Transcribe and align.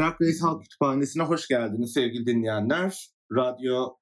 Drag 0.00 0.20
Race 0.22 0.38
Halk 0.40 0.62
Kütüphanesi'ne 0.62 1.22
hoş 1.22 1.48
geldiniz 1.48 1.92
sevgili 1.92 2.26
dinleyenler. 2.26 3.10
Radyo 3.32 3.96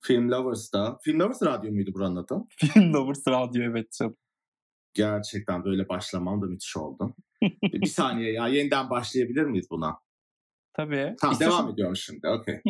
Film 0.00 0.30
Lovers'da. 0.30 0.98
Film 1.02 1.20
Lovers 1.20 1.42
Radyo 1.42 1.72
muydu 1.72 1.90
buranın 1.94 2.16
adı? 2.16 2.44
Film 2.56 2.92
Lovers 2.92 3.28
Radyo 3.28 3.62
evet 3.62 3.92
canım. 3.98 4.16
Gerçekten 4.94 5.64
böyle 5.64 5.88
başlamam 5.88 6.42
da 6.42 6.46
müthiş 6.46 6.76
oldu. 6.76 7.14
bir 7.62 7.86
saniye 7.86 8.32
ya 8.32 8.48
yeniden 8.48 8.90
başlayabilir 8.90 9.42
miyiz 9.42 9.66
buna? 9.70 9.98
Tabii. 10.72 11.16
Tamam 11.20 11.32
İstiyorsan... 11.32 11.62
devam 11.62 11.72
ediyorum 11.72 11.96
şimdi. 11.96 12.28
Okey. 12.28 12.60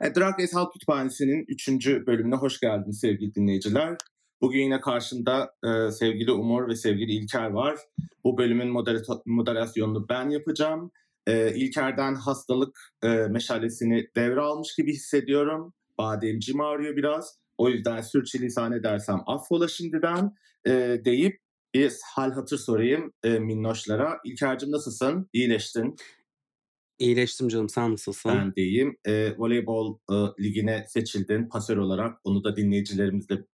E, 0.00 0.14
Drag 0.14 0.40
Race 0.40 0.52
Halk 0.52 0.72
Kütüphanesi'nin 0.72 1.44
3. 1.48 1.68
bölümüne 2.06 2.36
hoş 2.36 2.60
geldiniz 2.60 3.00
sevgili 3.00 3.34
dinleyiciler. 3.34 3.96
Bugün 4.40 4.60
yine 4.60 4.80
karşımda 4.80 5.54
e, 5.64 5.90
sevgili 5.90 6.32
Umur 6.32 6.68
ve 6.68 6.76
sevgili 6.76 7.12
İlker 7.12 7.50
var. 7.50 7.78
Bu 8.24 8.38
bölümün 8.38 8.68
moderasyonunu 9.26 10.08
ben 10.08 10.30
yapacağım. 10.30 10.90
E, 11.26 11.54
İlker'den 11.54 12.14
hastalık 12.14 12.78
e, 13.02 13.08
meşalesini 13.08 14.06
devralmış 14.16 14.74
gibi 14.74 14.92
hissediyorum. 14.92 15.74
Bademcim 15.98 16.60
ağrıyor 16.60 16.96
biraz. 16.96 17.38
O 17.58 17.68
yüzden 17.68 18.00
sürçülisan 18.00 18.72
edersem 18.72 19.20
affola 19.26 19.68
şimdiden 19.68 20.34
e, 20.66 21.00
deyip 21.04 21.40
bir 21.74 21.92
hal 22.14 22.32
hatır 22.32 22.58
sorayım 22.58 23.12
e, 23.24 23.38
minnoşlara. 23.38 24.18
İlker'cim 24.24 24.72
nasılsın? 24.72 25.28
İyileştin. 25.32 25.96
İyileştim 26.98 27.48
canım 27.48 27.68
sen 27.68 27.92
nasılsın? 27.92 28.32
Ben 28.34 28.56
deyim. 28.56 28.96
E, 29.06 29.34
voleybol 29.38 29.98
e, 30.10 30.14
ligine 30.42 30.84
seçildin 30.88 31.48
pasör 31.48 31.76
olarak. 31.76 32.18
Onu 32.24 32.44
da 32.44 32.56
dinleyicilerimizle 32.56 33.44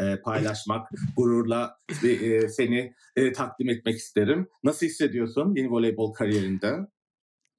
e, 0.00 0.16
paylaşmak, 0.16 0.88
gururla 1.16 1.76
e, 2.04 2.48
seni 2.48 2.94
e, 3.16 3.32
takdim 3.32 3.68
etmek 3.68 3.96
isterim. 3.96 4.48
Nasıl 4.64 4.86
hissediyorsun 4.86 5.54
yeni 5.54 5.70
voleybol 5.70 6.12
kariyerinde? 6.12 6.76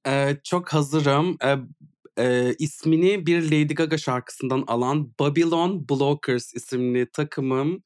Ee, 0.08 0.38
çok 0.44 0.74
hazırım. 0.74 1.38
Ee, 1.44 1.58
e, 2.20 2.56
ismini 2.60 3.26
bir 3.26 3.44
Lady 3.44 3.74
Gaga 3.74 3.98
şarkısından 3.98 4.64
alan 4.68 5.14
Babylon 5.20 5.90
Blockers 5.90 6.54
isimli 6.54 7.12
takımım 7.12 7.84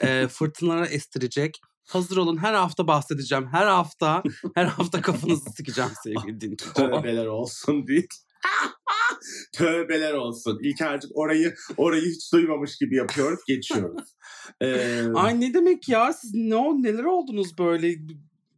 e, 0.00 0.26
fırtınalara 0.30 0.86
estirecek. 0.86 1.60
Hazır 1.88 2.16
olun 2.16 2.36
her 2.36 2.54
hafta 2.54 2.86
bahsedeceğim. 2.86 3.46
Her 3.46 3.66
hafta 3.66 4.22
her 4.54 4.64
hafta 4.64 5.00
kafanızı 5.00 5.50
sikeceğim 5.50 5.90
sevgili 6.04 6.40
dinleyiciler. 6.40 6.74
Tövbeler 6.74 7.26
olsun 7.26 7.86
değil. 7.86 8.08
Tövbeler 9.52 10.14
olsun. 10.14 10.58
İlkercik 10.62 11.10
orayı 11.14 11.54
orayı 11.76 12.02
hiç 12.02 12.32
duymamış 12.32 12.78
gibi 12.78 12.96
yapıyoruz. 12.96 13.40
Geçiyoruz. 13.48 14.16
Ee... 14.60 15.04
Ay 15.14 15.40
ne 15.40 15.54
demek 15.54 15.88
ya? 15.88 16.12
Siz 16.12 16.34
ne 16.34 16.82
neler 16.82 17.04
oldunuz 17.04 17.58
böyle? 17.58 17.94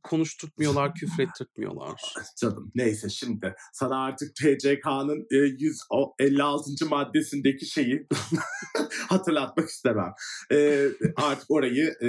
konuşturtmuyorlar, 0.04 0.94
küfrettirtmiyorlar. 0.94 2.00
Canım 2.36 2.72
neyse 2.74 3.08
şimdi 3.08 3.54
sana 3.72 4.04
artık 4.04 4.36
TCK'nın 4.36 5.26
e, 5.30 5.36
156. 5.36 6.86
maddesindeki 6.88 7.66
şeyi 7.66 8.06
hatırlatmak 9.08 9.68
istemem. 9.68 10.12
E, 10.52 10.88
artık 11.16 11.50
orayı 11.50 11.94
e, 12.02 12.08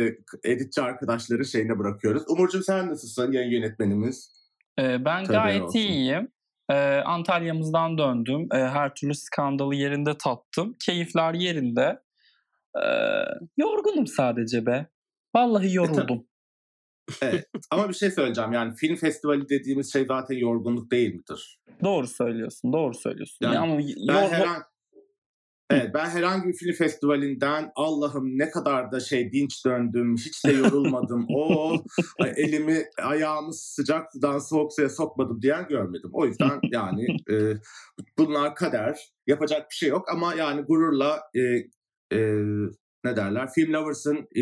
editçi 0.52 0.82
arkadaşları 0.82 1.46
şeyine 1.46 1.80
bırakıyoruz. 1.80 2.24
Umurcuğum 2.28 2.64
sen 2.64 2.90
nasılsın 2.90 3.32
yayın 3.32 3.52
yönetmenimiz? 3.52 4.36
Ee, 4.80 5.06
ben 5.06 5.24
Tabii 5.24 5.38
gayet 5.38 5.62
olsun. 5.62 5.80
iyiyim. 5.80 6.32
Ee, 6.70 6.76
Antalya'mızdan 7.06 7.98
döndüm. 7.98 8.48
Ee, 8.54 8.58
her 8.58 8.96
türlü 8.96 9.16
skandalı 9.16 9.76
yerinde 9.76 10.18
tattım. 10.18 10.76
Keyifler 10.86 11.34
yerinde. 11.34 12.00
Ee, 12.84 12.90
yorgunum 13.58 14.08
sadece 14.08 14.66
be. 14.66 14.88
Vallahi 15.36 15.68
e, 15.68 15.72
yoruldum. 15.72 16.28
evet. 17.22 17.46
Ama 17.72 17.90
bir 17.90 17.94
şey 17.94 18.12
söyleyeceğim. 18.12 18.54
Yani 18.54 18.76
film 18.76 18.96
festivali 18.96 19.50
dediğimiz 19.50 19.94
şey 19.94 20.06
zaten 20.06 20.36
yorgunluk 20.36 20.92
değil 20.92 21.14
midir? 21.16 21.60
Doğru 21.84 22.08
söylüyorsun. 22.08 22.74
Doğru 22.74 22.94
söylüyorsun. 22.94 23.38
Yani, 23.42 23.56
yani 23.56 23.64
ama 23.64 23.78
ben 23.78 24.22
yor- 24.22 24.32
herhangi 24.32 24.64
Evet 25.70 25.92
ben 25.94 26.10
herhangi 26.10 26.48
bir 26.48 26.54
film 26.54 26.74
festivalinden 26.74 27.72
Allah'ım 27.76 28.38
ne 28.38 28.50
kadar 28.50 28.92
da 28.92 29.00
şey 29.00 29.32
dinç 29.32 29.66
döndüm, 29.66 30.16
hiç 30.18 30.46
de 30.46 30.52
yorulmadım. 30.52 31.26
o 31.36 31.78
elimi 32.36 32.86
ayağımı 33.02 33.54
sıcak 33.54 34.12
sudan 34.14 34.40
soğuk 34.40 34.74
suya 34.74 34.90
sokmadım 34.90 35.42
diyen 35.42 35.68
görmedim. 35.68 36.10
O 36.14 36.26
yüzden 36.26 36.60
yani 36.72 37.06
e, 37.32 37.36
bunlar 38.18 38.56
kader. 38.56 39.00
Yapacak 39.28 39.70
bir 39.70 39.76
şey 39.76 39.90
yok 39.90 40.10
ama 40.12 40.34
yani 40.36 40.62
gururla 40.62 41.22
e, 41.36 41.42
e, 42.18 42.20
ne 43.04 43.16
derler 43.16 43.50
Film 43.56 43.74
Lovers'ın 43.74 44.28
e, 44.36 44.42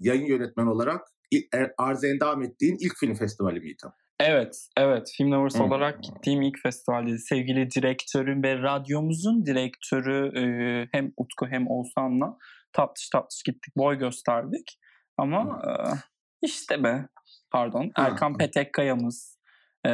yayın 0.00 0.26
yönetmen 0.26 0.66
olarak 0.66 1.00
e, 1.34 1.60
arz 1.78 2.04
endam 2.04 2.42
ettiğin 2.42 2.76
ilk 2.80 2.96
film 2.96 3.14
festivali 3.14 3.60
miydi? 3.60 3.86
Evet, 4.20 4.68
evet. 4.76 5.12
Film 5.16 5.32
Lovers 5.32 5.54
hmm. 5.54 5.60
olarak 5.60 6.02
gittiğim 6.02 6.42
ilk 6.42 6.62
festivalde 6.62 7.18
sevgili 7.18 7.70
direktörüm 7.70 8.42
ve 8.42 8.62
radyomuzun 8.62 9.46
direktörü 9.46 10.38
e, 10.38 10.42
hem 10.92 11.12
Utku 11.16 11.46
hem 11.46 11.70
Oğuzhan'la 11.70 12.36
tatlış 12.72 13.08
tatlış 13.08 13.42
gittik, 13.42 13.76
boy 13.76 13.98
gösterdik. 13.98 14.78
Ama 15.16 15.62
e, 15.66 15.72
işte 16.42 16.84
be, 16.84 17.08
pardon. 17.50 17.90
Erkan 17.96 18.38
Petekkaya'mız, 18.38 19.38
e, 19.86 19.92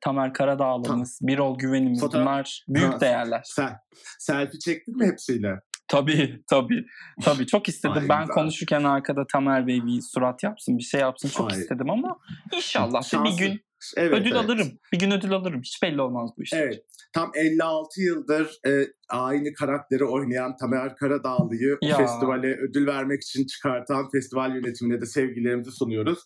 Tamer 0.00 0.32
Karadağlı'mız, 0.32 1.18
Tam. 1.18 1.28
Birol 1.28 1.58
Güvenimiz 1.58 2.00
Fotoğraf... 2.00 2.26
bunlar 2.26 2.64
büyük 2.68 2.92
ha. 2.92 3.00
değerler. 3.00 3.42
Sen 3.44 3.76
selfie 4.18 4.58
çektin 4.58 4.96
mi 4.96 5.06
hepsiyle? 5.06 5.60
Tabii 5.90 6.42
tabii. 6.50 6.84
Tabii 7.22 7.46
çok 7.46 7.68
istedim. 7.68 8.06
ben 8.08 8.26
konuşurken 8.26 8.84
arkada 8.84 9.26
Tamer 9.32 9.66
Bey 9.66 9.86
bir 9.86 10.00
surat 10.00 10.42
yapsın, 10.42 10.78
bir 10.78 10.82
şey 10.82 11.00
yapsın 11.00 11.28
çok 11.28 11.52
Ay. 11.52 11.60
istedim 11.60 11.90
ama 11.90 12.18
inşallah 12.56 13.24
bir 13.24 13.38
gün 13.38 13.60
evet, 13.96 14.12
ödül 14.12 14.32
evet. 14.32 14.44
alırım. 14.44 14.68
Bir 14.92 14.98
gün 14.98 15.10
ödül 15.10 15.32
alırım. 15.32 15.60
Hiç 15.64 15.82
belli 15.82 16.00
olmaz 16.00 16.30
bu 16.38 16.42
iş. 16.42 16.52
Evet. 16.52 16.84
Tam 17.12 17.30
56 17.34 18.00
yıldır 18.00 18.58
e, 18.66 18.86
aynı 19.08 19.52
karakteri 19.52 20.04
oynayan 20.04 20.56
Tamer 20.56 20.96
Karadağlı'yı 20.96 21.78
ya. 21.82 21.96
festivale 21.96 22.56
ödül 22.56 22.86
vermek 22.86 23.22
için 23.22 23.46
çıkartan 23.46 24.10
festival 24.10 24.54
yönetimine 24.54 25.00
de 25.00 25.06
sevgilerimizi 25.06 25.70
sunuyoruz. 25.70 26.18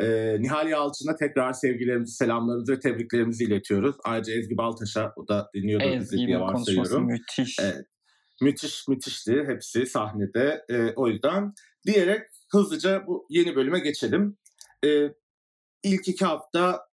E, 0.00 0.36
Nihal 0.40 0.68
Yalçın'a 0.68 1.16
tekrar 1.16 1.52
sevgilerimizi, 1.52 2.14
selamlarımızı 2.14 2.72
ve 2.72 2.80
tebriklerimizi 2.80 3.44
iletiyoruz. 3.44 3.96
Ayrıca 4.04 4.32
Ezgi 4.32 4.56
Baltaş'a, 4.56 5.12
o 5.16 5.28
da 5.28 5.50
dinliyordur 5.54 6.00
bizi 6.00 6.16
diye 6.16 6.40
varsayıyorum. 6.40 7.06
müthiş. 7.06 7.56
Evet 7.62 7.86
müthiş 8.40 8.88
müthişti 8.88 9.44
hepsi 9.46 9.86
sahnede. 9.86 10.64
E, 10.68 10.92
o 10.96 11.08
yüzden 11.08 11.54
diyerek 11.86 12.22
hızlıca 12.52 13.06
bu 13.06 13.26
yeni 13.30 13.56
bölüme 13.56 13.78
geçelim. 13.78 14.36
E, 14.84 14.88
ilk 15.82 16.08
iki 16.08 16.24
hafta 16.24 16.86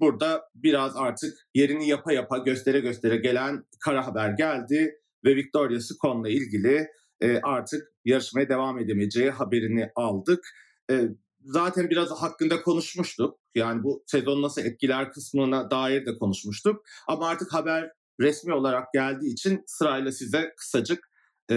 burada 0.00 0.50
biraz 0.54 0.96
artık 0.96 1.48
yerini 1.54 1.88
yapa 1.88 2.12
yapa 2.12 2.38
göstere 2.38 2.80
göstere 2.80 3.16
gelen 3.16 3.64
kara 3.80 4.06
haber 4.06 4.30
geldi 4.30 5.00
ve 5.24 5.36
Victoria 5.36 5.80
Scon'la 5.80 6.28
ilgili 6.28 6.88
e, 7.20 7.40
artık 7.40 7.92
yarışmaya 8.04 8.48
devam 8.48 8.78
edemeyeceği 8.78 9.30
haberini 9.30 9.90
aldık. 9.94 10.44
E, 10.90 11.08
zaten 11.44 11.90
biraz 11.90 12.10
hakkında 12.10 12.62
konuşmuştuk. 12.62 13.38
Yani 13.54 13.82
bu 13.82 14.04
sezon 14.06 14.42
nasıl 14.42 14.62
etkiler 14.62 15.12
kısmına 15.12 15.70
dair 15.70 16.06
de 16.06 16.18
konuşmuştuk. 16.18 16.84
Ama 17.08 17.28
artık 17.28 17.52
haber 17.52 17.92
resmi 18.20 18.54
olarak 18.54 18.92
geldiği 18.92 19.32
için 19.32 19.62
sırayla 19.66 20.12
size 20.12 20.52
kısacık 20.56 21.10
e, 21.50 21.54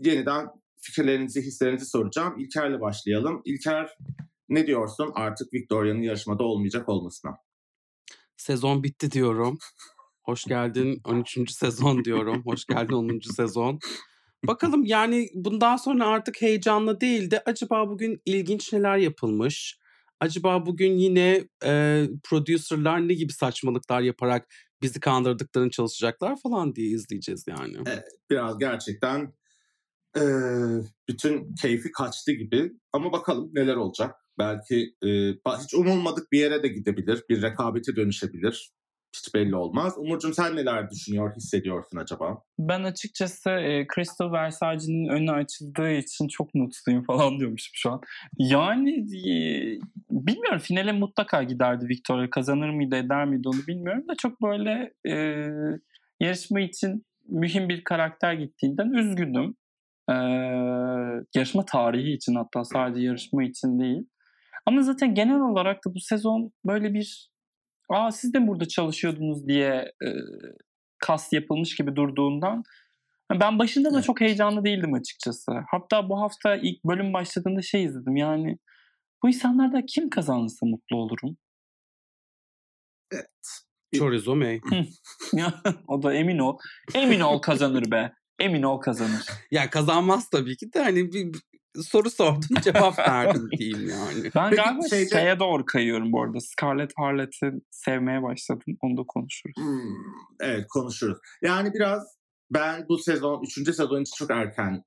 yeniden 0.00 0.48
fikirlerinizi, 0.80 1.42
hislerinizi 1.42 1.86
soracağım. 1.86 2.38
İlker'le 2.38 2.80
başlayalım. 2.80 3.42
İlker 3.44 3.96
ne 4.48 4.66
diyorsun 4.66 5.12
artık 5.14 5.54
Victoria'nın 5.54 6.02
yarışmada 6.02 6.44
olmayacak 6.44 6.88
olmasına? 6.88 7.36
Sezon 8.36 8.82
bitti 8.82 9.10
diyorum. 9.10 9.58
Hoş 10.22 10.44
geldin 10.44 11.00
13. 11.04 11.50
sezon 11.50 12.04
diyorum. 12.04 12.42
Hoş 12.44 12.66
geldin 12.66 12.94
10. 12.94 13.20
sezon. 13.36 13.78
Bakalım 14.46 14.84
yani 14.84 15.28
bundan 15.34 15.76
sonra 15.76 16.06
artık 16.06 16.42
heyecanlı 16.42 17.00
değil 17.00 17.30
de 17.30 17.42
acaba 17.46 17.88
bugün 17.88 18.22
ilginç 18.24 18.72
neler 18.72 18.96
yapılmış? 18.96 19.78
Acaba 20.20 20.66
bugün 20.66 20.98
yine 20.98 21.44
e, 21.64 22.04
producerlar 22.24 23.08
ne 23.08 23.14
gibi 23.14 23.32
saçmalıklar 23.32 24.00
yaparak 24.00 24.48
bizi 24.82 25.00
kandırdıklarını 25.00 25.70
çalışacaklar 25.70 26.36
falan 26.42 26.74
diye 26.74 26.88
izleyeceğiz 26.88 27.44
yani. 27.48 27.76
Evet, 27.86 28.08
biraz 28.30 28.58
gerçekten 28.58 29.32
e, 30.16 30.22
bütün 31.08 31.54
keyfi 31.54 31.92
kaçtı 31.92 32.32
gibi 32.32 32.72
ama 32.92 33.12
bakalım 33.12 33.50
neler 33.52 33.76
olacak. 33.76 34.14
Belki 34.38 34.94
e, 35.04 35.08
hiç 35.62 35.74
umulmadık 35.74 36.32
bir 36.32 36.38
yere 36.38 36.62
de 36.62 36.68
gidebilir, 36.68 37.24
bir 37.28 37.42
rekabete 37.42 37.96
dönüşebilir 37.96 38.72
hiç 39.16 39.34
belli 39.34 39.56
olmaz. 39.56 39.94
Umurcuğum 39.98 40.34
sen 40.34 40.56
neler 40.56 40.90
düşünüyor, 40.90 41.36
hissediyorsun 41.36 41.98
acaba? 41.98 42.42
Ben 42.58 42.82
açıkçası 42.84 43.50
e, 43.50 43.86
Crystal 43.94 44.32
Versace'nin 44.32 45.08
önü 45.08 45.30
açıldığı 45.30 45.90
için 45.90 46.28
çok 46.28 46.54
mutluyum 46.54 47.02
falan 47.06 47.38
diyormuşum 47.38 47.72
şu 47.74 47.90
an. 47.90 48.00
Yani 48.38 48.90
e, 49.00 49.34
bilmiyorum 50.10 50.58
finale 50.58 50.92
mutlaka 50.92 51.42
giderdi 51.42 51.88
Victoria. 51.88 52.30
Kazanır 52.30 52.70
mıydı 52.70 52.96
eder 52.96 53.24
miydi 53.24 53.48
onu 53.48 53.66
bilmiyorum 53.68 54.08
da 54.08 54.14
çok 54.14 54.42
böyle 54.42 54.92
e, 55.08 55.14
yarışma 56.20 56.60
için 56.60 57.06
mühim 57.28 57.68
bir 57.68 57.84
karakter 57.84 58.32
gittiğinden 58.32 58.90
üzgünüm. 58.90 59.54
E, 60.10 60.14
yarışma 61.34 61.64
tarihi 61.64 62.12
için 62.12 62.34
hatta 62.34 62.64
sadece 62.64 63.06
yarışma 63.06 63.44
için 63.44 63.80
değil. 63.80 64.02
Ama 64.66 64.82
zaten 64.82 65.14
genel 65.14 65.40
olarak 65.40 65.86
da 65.86 65.94
bu 65.94 66.00
sezon 66.00 66.52
böyle 66.64 66.94
bir 66.94 67.30
aa 67.88 68.12
siz 68.12 68.34
de 68.34 68.38
mi 68.38 68.46
burada 68.48 68.68
çalışıyordunuz 68.68 69.46
diye 69.48 69.92
e, 70.04 70.08
kast 70.98 71.32
yapılmış 71.32 71.76
gibi 71.76 71.96
durduğundan 71.96 72.62
ben 73.32 73.58
başında 73.58 73.90
da 73.90 73.94
Evet. 73.94 74.04
çok 74.04 74.20
heyecanlı 74.20 74.64
değildim 74.64 74.94
açıkçası. 74.94 75.52
Hatta 75.70 76.08
bu 76.08 76.20
hafta 76.20 76.56
ilk 76.56 76.84
bölüm 76.84 77.12
başladığında 77.12 77.62
şey 77.62 77.84
izledim 77.84 78.16
yani 78.16 78.58
bu 79.22 79.28
insanlarda 79.28 79.86
kim 79.86 80.10
kazanırsa 80.10 80.66
mutlu 80.66 80.96
olurum. 80.96 81.36
Chorizo 83.94 84.36
May. 84.36 84.60
Ya, 85.32 85.54
o 85.88 86.02
da 86.02 86.14
emin 86.14 86.38
ol. 86.38 86.58
Emin 86.94 87.20
ol 87.20 87.38
kazanır 87.38 87.90
be. 87.90 88.12
Emin 88.38 88.62
ol 88.62 88.80
kazanır. 88.80 89.26
Ya 89.50 89.70
kazanmaz 89.70 90.30
tabii 90.30 90.56
ki 90.56 90.72
de 90.72 90.82
hani 90.82 91.12
bir 91.12 91.32
soru 91.82 92.10
sordum 92.10 92.48
cevap 92.62 92.98
verdim 92.98 93.48
diyeyim 93.58 93.88
yani. 93.88 94.30
Ben 94.34 94.50
Peki 94.50 94.62
galiba 94.62 94.88
şeyde- 94.90 95.10
şeye 95.10 95.38
doğru 95.40 95.64
kayıyorum 95.64 96.12
bu 96.12 96.22
arada. 96.22 96.38
Scarlett 96.40 96.92
Harlot'ı 96.96 97.52
sevmeye 97.70 98.22
başladım. 98.22 98.76
Onu 98.80 98.96
da 98.96 99.02
konuşuruz. 99.08 99.56
Hmm, 99.56 99.94
evet 100.40 100.66
konuşuruz. 100.68 101.18
Yani 101.42 101.74
biraz 101.74 102.18
ben 102.50 102.86
bu 102.88 102.98
sezon, 102.98 103.42
üçüncü 103.42 103.72
sezon 103.72 104.00
için 104.02 104.16
çok 104.16 104.30
erken 104.30 104.82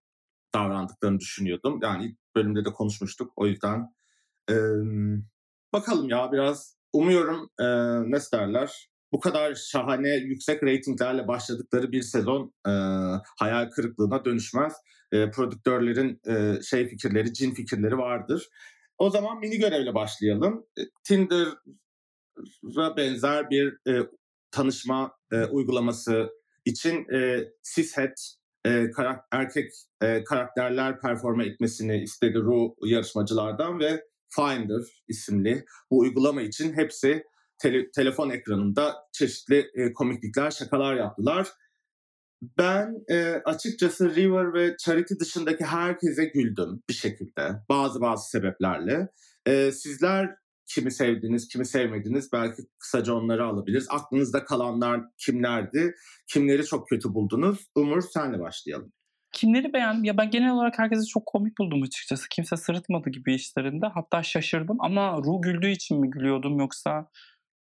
davrandıklarını 0.53 1.19
düşünüyordum. 1.19 1.79
Yani 1.83 2.05
ilk 2.05 2.17
bölümde 2.35 2.65
de 2.65 2.69
konuşmuştuk. 2.73 3.31
O 3.35 3.47
yüzden 3.47 3.93
e, 4.49 4.55
bakalım 5.73 6.09
ya 6.09 6.31
biraz 6.31 6.77
umuyorum 6.93 7.49
e, 7.59 7.65
nasıl 8.11 8.37
derler 8.37 8.90
bu 9.11 9.19
kadar 9.19 9.55
şahane 9.55 10.09
yüksek 10.09 10.63
reytinglerle 10.63 11.27
başladıkları 11.27 11.91
bir 11.91 12.01
sezon 12.01 12.53
e, 12.67 12.71
hayal 13.39 13.69
kırıklığına 13.69 14.25
dönüşmez. 14.25 14.73
E, 15.11 15.31
prodüktörlerin 15.31 16.21
e, 16.27 16.61
şey 16.61 16.87
fikirleri, 16.87 17.33
cin 17.33 17.53
fikirleri 17.53 17.97
vardır. 17.97 18.49
O 18.97 19.09
zaman 19.09 19.39
mini 19.39 19.57
görevle 19.57 19.93
başlayalım. 19.93 20.65
E, 20.77 20.81
Tinder'a 21.03 22.97
benzer 22.97 23.49
bir 23.49 23.77
e, 23.87 24.07
tanışma 24.51 25.11
e, 25.31 25.43
uygulaması 25.45 26.29
için 26.65 27.13
e, 27.13 27.49
cishet 27.75 28.35
e, 28.65 28.91
karak- 28.91 29.25
erkek 29.31 29.71
e, 30.01 30.23
karakterler 30.23 30.99
performa 30.99 31.43
etmesini 31.43 32.03
istedi 32.03 32.37
Ru 32.37 32.75
yarışmacılardan 32.85 33.79
ve 33.79 34.05
Finder 34.35 34.81
isimli 35.07 35.65
bu 35.91 35.99
uygulama 35.99 36.41
için 36.41 36.73
hepsi 36.73 37.23
tele- 37.63 37.91
telefon 37.91 38.29
ekranında 38.29 38.95
çeşitli 39.13 39.71
e, 39.73 39.93
komiklikler, 39.93 40.51
şakalar 40.51 40.95
yaptılar. 40.95 41.47
Ben 42.57 42.95
e, 43.09 43.41
açıkçası 43.45 44.15
River 44.15 44.53
ve 44.53 44.75
Charity 44.77 45.13
dışındaki 45.19 45.65
herkese 45.65 46.25
güldüm 46.25 46.81
bir 46.89 46.93
şekilde. 46.93 47.51
Bazı 47.69 48.01
bazı 48.01 48.29
sebeplerle. 48.29 49.07
E, 49.45 49.71
sizler 49.71 50.35
kimi 50.65 50.91
sevdiniz, 50.91 51.47
kimi 51.47 51.65
sevmediniz 51.65 52.29
belki 52.33 52.61
kısaca 52.79 53.13
onları 53.13 53.45
alabiliriz. 53.45 53.87
Aklınızda 53.89 54.45
kalanlar 54.45 55.01
kimlerdi? 55.17 55.95
Kimleri 56.27 56.65
çok 56.65 56.87
kötü 56.89 57.13
buldunuz? 57.13 57.67
Umur 57.75 58.01
senle 58.01 58.39
başlayalım. 58.39 58.93
Kimleri 59.31 59.73
beğendim? 59.73 60.03
Ya 60.03 60.17
ben 60.17 60.29
genel 60.31 60.51
olarak 60.51 60.79
herkesi 60.79 61.05
çok 61.05 61.25
komik 61.25 61.57
buldum 61.57 61.83
açıkçası. 61.83 62.29
Kimse 62.29 62.57
sırıtmadı 62.57 63.09
gibi 63.09 63.35
işlerinde. 63.35 63.85
Hatta 63.85 64.23
şaşırdım 64.23 64.77
ama 64.79 65.17
Ru 65.17 65.41
güldüğü 65.41 65.69
için 65.69 65.99
mi 65.99 66.09
gülüyordum 66.09 66.59
yoksa 66.59 67.07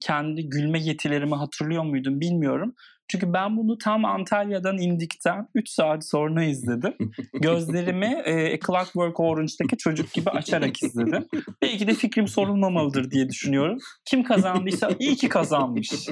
kendi 0.01 0.49
gülme 0.49 0.81
yetilerimi 0.81 1.35
hatırlıyor 1.35 1.85
muydum 1.85 2.21
bilmiyorum. 2.21 2.75
Çünkü 3.11 3.33
ben 3.33 3.57
bunu 3.57 3.79
tam 3.79 4.05
Antalya'dan 4.05 4.79
indikten 4.79 5.49
3 5.55 5.69
saat 5.71 6.09
sonra 6.09 6.45
izledim. 6.45 6.95
Gözlerimi 7.35 8.23
e, 8.25 8.59
Clockwork 8.67 9.21
Orange'daki 9.21 9.77
çocuk 9.77 10.13
gibi 10.13 10.31
açarak 10.31 10.83
izledim. 10.83 11.27
Belki 11.63 11.87
de 11.87 11.95
fikrim 11.95 12.29
sorulmamalıdır 12.29 13.11
diye 13.11 13.29
düşünüyorum. 13.29 13.79
Kim 14.05 14.25
kazandıysa 14.25 14.91
iyi 14.99 15.17
ki 15.17 15.29
kazanmış. 15.29 15.93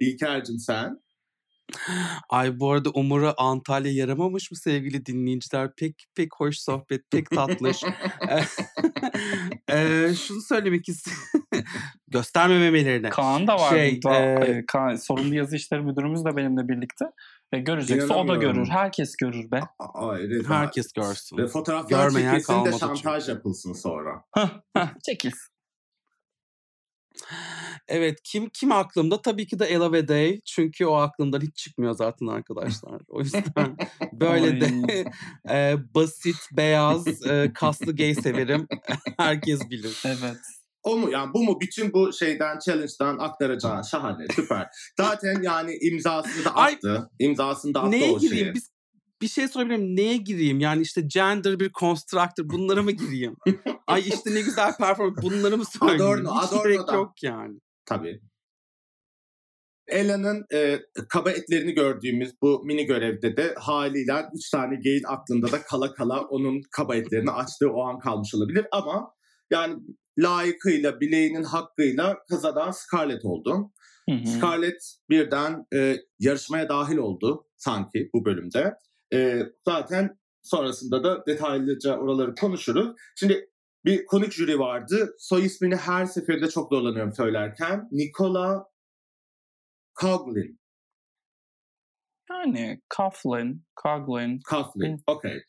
İlker'cim 0.00 0.58
sen? 0.58 1.00
Ay 2.28 2.60
bu 2.60 2.70
arada 2.70 2.90
Umur'a 2.90 3.34
Antalya 3.36 3.92
yaramamış 3.92 4.50
mı 4.50 4.56
sevgili 4.56 5.06
dinleyiciler? 5.06 5.74
Pek 5.76 6.06
pek 6.14 6.28
hoş 6.36 6.58
sohbet, 6.58 7.10
pek 7.10 7.30
tatlış. 7.30 7.82
Eee, 9.68 10.14
şunu 10.26 10.40
söylemek 10.40 10.88
istiyorum. 10.88 11.39
Göstermemelerine. 12.08 13.10
Kaan 13.10 13.46
da 13.46 13.56
var 13.56 13.70
Şey, 13.70 14.00
burada. 14.04 14.44
e, 14.44 14.66
Kaan, 14.66 14.96
sorumlu 14.96 15.34
yazı 15.34 15.56
işleri 15.56 15.82
müdürümüz 15.82 16.24
de 16.24 16.36
benimle 16.36 16.68
birlikte. 16.68 17.04
Ve 17.54 17.58
görecekse 17.58 18.14
o 18.14 18.28
da 18.28 18.34
görür. 18.34 18.68
Herkes 18.68 19.16
görür 19.16 19.50
be. 19.50 19.60
Ay, 19.94 20.24
evet, 20.24 20.48
Herkes 20.48 20.92
görsün. 20.92 21.36
Ve 21.36 21.46
fotoğraflar 21.46 22.04
Görmeyen 22.04 22.30
çekilsin 22.30 22.64
de 22.64 22.72
şantaj 22.72 23.22
çünkü. 23.24 23.36
yapılsın 23.36 23.72
sonra. 23.72 24.24
Çekilsin. 25.06 25.50
Evet 27.88 28.18
kim 28.24 28.48
kim 28.48 28.72
aklımda? 28.72 29.22
Tabii 29.22 29.46
ki 29.46 29.58
de 29.58 29.66
Ella 29.66 29.92
ve 29.92 30.08
Day. 30.08 30.40
Çünkü 30.44 30.86
o 30.86 30.94
aklımdan 30.94 31.40
hiç 31.40 31.56
çıkmıyor 31.56 31.94
zaten 31.94 32.26
arkadaşlar. 32.26 33.00
O 33.08 33.20
yüzden 33.20 33.76
böyle 34.12 34.60
de 34.60 35.04
e, 35.50 35.76
basit, 35.94 36.36
beyaz, 36.52 37.26
e, 37.26 37.52
kaslı 37.54 37.96
gay 37.96 38.14
severim. 38.14 38.66
Herkes 39.16 39.70
bilir. 39.70 40.02
Evet. 40.06 40.36
O 40.82 40.96
mu 40.96 41.10
yani 41.10 41.34
bu 41.34 41.44
mu 41.44 41.60
bütün 41.60 41.92
bu 41.92 42.12
şeyden 42.12 42.58
challenge'dan 42.66 43.18
aktaracağın 43.18 43.82
şahane 43.82 44.26
süper. 44.36 44.66
Zaten 45.00 45.42
yani 45.42 45.78
imzasını 45.80 46.44
da 46.44 46.54
Ay, 46.54 46.74
attı. 46.74 47.10
imzasını 47.18 47.74
da 47.74 47.80
attı 47.80 47.90
Neye 47.90 48.10
o 48.10 48.18
gireyim? 48.18 48.54
Biz 48.54 48.70
bir 49.22 49.28
şey 49.28 49.48
sorabilir 49.48 49.76
miyim? 49.76 49.96
Neye 49.96 50.16
gireyim? 50.16 50.60
Yani 50.60 50.82
işte 50.82 51.00
gender 51.06 51.60
bir 51.60 51.72
constructor 51.72 52.48
bunlara 52.48 52.82
mı 52.82 52.90
gireyim? 52.90 53.36
Ay 53.86 54.08
işte 54.08 54.34
ne 54.34 54.40
güzel 54.40 54.76
performans 54.76 55.22
bunları 55.22 55.56
mı 55.56 55.64
söyleyeyim? 55.64 56.02
Adorno, 56.02 56.34
Hiç 56.34 56.52
Adorno 56.52 56.62
gerek 56.62 56.92
yok 56.92 57.22
yani. 57.22 57.58
Tabii. 57.86 58.20
Ella'nın 59.88 60.46
e, 60.52 60.80
kaba 61.08 61.30
etlerini 61.30 61.72
gördüğümüz 61.72 62.34
bu 62.42 62.64
mini 62.64 62.86
görevde 62.86 63.36
de 63.36 63.54
haliyle 63.58 64.12
üç 64.34 64.50
tane 64.50 64.76
gayin 64.84 65.04
aklında 65.06 65.52
da 65.52 65.62
kala 65.62 65.94
kala 65.94 66.20
onun 66.20 66.62
kaba 66.70 66.96
etlerini 66.96 67.30
açtığı 67.30 67.70
o 67.72 67.82
an 67.82 67.98
kalmış 67.98 68.34
olabilir 68.34 68.66
ama 68.72 69.14
yani 69.50 69.76
layıkıyla, 70.18 71.00
bileğinin 71.00 71.42
hakkıyla 71.42 72.18
kazanan 72.30 72.70
Scarlett 72.70 73.24
oldu. 73.24 73.72
Hı 74.10 74.16
hı. 74.16 74.26
Scarlett 74.26 74.82
birden 75.10 75.66
e, 75.74 75.96
yarışmaya 76.18 76.68
dahil 76.68 76.96
oldu 76.96 77.46
sanki 77.56 78.10
bu 78.14 78.24
bölümde. 78.24 78.74
E, 79.12 79.42
zaten 79.64 80.18
sonrasında 80.42 81.04
da 81.04 81.26
detaylıca 81.26 81.96
oraları 81.96 82.34
konuşuruz. 82.34 82.96
Şimdi 83.16 83.50
bir 83.84 84.06
konuk 84.06 84.32
jüri 84.32 84.58
vardı. 84.58 85.14
Soy 85.18 85.46
ismini 85.46 85.76
her 85.76 86.06
seferinde 86.06 86.50
çok 86.50 86.72
zorlanıyorum 86.72 87.12
söylerken. 87.12 87.88
Nicola 87.90 88.64
Coughlin. 90.00 90.60
Yani 92.30 92.80
Coughlin, 92.96 93.66
Coughlin. 93.82 94.40
Coughlin. 94.50 95.02
Okey. 95.06 95.42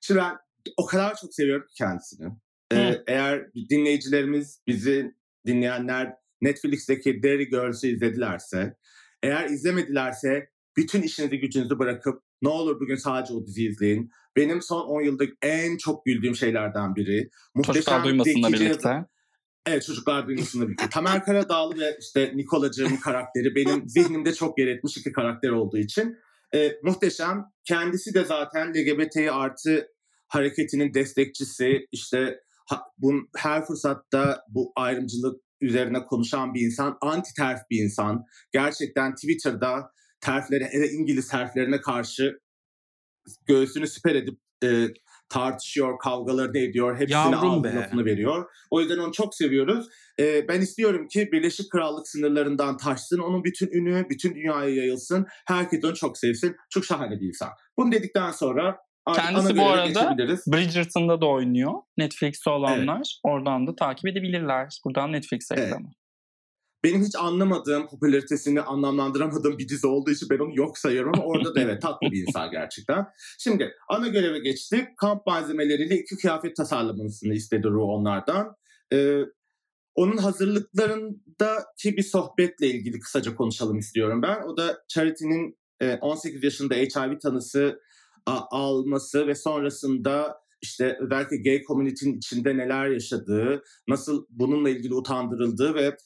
Şimdi 0.00 0.20
ben 0.20 0.36
o 0.76 0.86
kadar 0.86 1.16
çok 1.16 1.34
seviyorum 1.34 1.66
ki 1.66 1.74
kendisini. 1.78 2.28
Ee, 2.72 3.02
eğer 3.06 3.52
dinleyicilerimiz, 3.70 4.62
bizi 4.66 5.14
dinleyenler 5.46 6.12
Netflix'teki 6.40 7.22
Derry 7.22 7.48
Girls'ü 7.50 7.88
izledilerse, 7.88 8.76
eğer 9.22 9.48
izlemedilerse 9.48 10.48
bütün 10.76 11.02
işinizi 11.02 11.38
gücünüzü 11.40 11.78
bırakıp 11.78 12.22
ne 12.42 12.48
olur 12.48 12.80
bugün 12.80 12.96
sadece 12.96 13.34
o 13.34 13.46
diziyi 13.46 13.70
izleyin. 13.70 14.10
Benim 14.36 14.62
son 14.62 14.80
10 14.86 15.02
yılda 15.02 15.24
en 15.42 15.76
çok 15.76 16.04
güldüğüm 16.04 16.36
şeylerden 16.36 16.96
biri. 16.96 17.30
Çocuklar 17.66 18.04
duymasınla 18.04 18.48
birlikte. 18.48 18.64
yazı- 18.88 19.04
Evet 19.66 19.82
çocuklar 19.86 20.26
duymasınla 20.26 20.66
birlikte. 20.66 20.88
Tamer 20.90 21.24
Karadağlı 21.24 21.78
ve 21.80 21.96
işte 22.00 22.32
Nikolacığım 22.34 23.00
karakteri 23.00 23.54
benim 23.54 23.82
zihnimde 23.88 24.34
çok 24.34 24.58
yer 24.58 24.66
etmiş 24.66 24.96
iki 24.96 25.12
karakter 25.12 25.48
olduğu 25.50 25.78
için. 25.78 26.16
e, 26.54 26.72
muhteşem. 26.82 27.44
Kendisi 27.64 28.14
de 28.14 28.24
zaten 28.24 28.74
LGBT 28.74 29.16
artı 29.30 29.88
hareketinin 30.28 30.94
destekçisi. 30.94 31.86
İşte 31.92 32.40
ha, 32.64 32.82
bunun 32.98 33.28
her 33.36 33.66
fırsatta 33.66 34.40
bu 34.48 34.72
ayrımcılık 34.76 35.40
üzerine 35.60 36.04
konuşan 36.04 36.54
bir 36.54 36.60
insan. 36.60 36.98
Anti 37.00 37.34
terf 37.34 37.60
bir 37.70 37.82
insan. 37.82 38.24
Gerçekten 38.52 39.14
Twitter'da 39.14 39.90
terflere, 40.20 40.68
hele 40.72 40.88
İngiliz 40.88 41.28
terflerine 41.28 41.80
karşı 41.80 42.38
göğsünü 43.46 43.86
siper 43.86 44.14
edip 44.14 44.38
e, 44.64 44.88
tartışıyor, 45.28 45.98
kavgalarını 45.98 46.58
ediyor. 46.58 46.98
Hepsine 46.98 47.36
ağzı 47.36 47.62
lafını 47.64 48.04
veriyor. 48.04 48.50
O 48.70 48.80
yüzden 48.80 48.98
onu 48.98 49.12
çok 49.12 49.34
seviyoruz. 49.34 49.88
E, 50.20 50.48
ben 50.48 50.60
istiyorum 50.60 51.08
ki 51.08 51.28
Birleşik 51.32 51.72
Krallık 51.72 52.08
sınırlarından 52.08 52.76
taşsın. 52.76 53.18
Onun 53.18 53.44
bütün 53.44 53.68
ünü 53.72 54.06
bütün 54.10 54.34
dünyaya 54.34 54.74
yayılsın. 54.74 55.26
Herkes 55.46 55.84
onu 55.84 55.94
çok 55.94 56.18
sevsin. 56.18 56.56
Çok 56.70 56.84
şahane 56.84 57.20
bir 57.20 57.28
insan. 57.28 57.48
Bunu 57.78 57.92
dedikten 57.92 58.30
sonra 58.30 58.76
artık 59.06 59.24
Kendisi 59.24 59.56
bu 59.56 59.66
arada. 59.66 60.16
Bridgerton'da 60.46 61.20
da 61.20 61.26
oynuyor. 61.26 61.72
Netflix'te 61.98 62.50
olanlar 62.50 63.20
oradan 63.22 63.66
da 63.66 63.76
takip 63.76 64.06
edebilirler. 64.06 64.80
Buradan 64.84 65.12
Netflix 65.12 65.50
Evet. 65.52 65.66
reklamı. 65.66 65.90
Benim 66.84 67.02
hiç 67.04 67.16
anlamadığım, 67.16 67.86
popülaritesini 67.86 68.60
anlamlandıramadığım 68.60 69.58
bir 69.58 69.68
dizi 69.68 69.86
olduğu 69.86 70.10
için 70.10 70.28
ben 70.30 70.38
onu 70.38 70.56
yok 70.56 70.78
sayıyorum 70.78 71.12
ama 71.14 71.24
orada 71.24 71.54
da 71.54 71.60
evet 71.60 71.82
tatlı 71.82 72.10
bir 72.10 72.26
insan 72.26 72.50
gerçekten. 72.50 73.06
Şimdi 73.38 73.74
ana 73.88 74.08
göreve 74.08 74.38
geçtik. 74.38 74.96
Kamp 74.96 75.26
malzemeleriyle 75.26 75.98
iki 75.98 76.16
kıyafet 76.16 76.56
tasarlamasını 76.56 77.34
istedi 77.34 77.68
Ru 77.68 77.84
onlardan. 77.84 78.56
Ee, 78.92 79.20
onun 79.94 80.16
hazırlıklarındaki 80.16 81.96
bir 81.96 82.02
sohbetle 82.02 82.66
ilgili 82.66 83.00
kısaca 83.00 83.34
konuşalım 83.34 83.78
istiyorum 83.78 84.22
ben. 84.22 84.42
O 84.42 84.56
da 84.56 84.78
Charity'nin 84.88 85.58
18 86.00 86.42
e, 86.42 86.46
yaşında 86.46 86.74
HIV 86.74 87.18
tanısı 87.18 87.80
alması 88.26 89.26
ve 89.26 89.34
sonrasında 89.34 90.44
işte 90.62 90.98
özellikle 91.00 91.36
gay 91.36 91.62
community'nin 91.62 92.16
içinde 92.16 92.56
neler 92.56 92.86
yaşadığı, 92.86 93.62
nasıl 93.88 94.26
bununla 94.30 94.70
ilgili 94.70 94.94
utandırıldığı 94.94 95.74
ve 95.74 95.96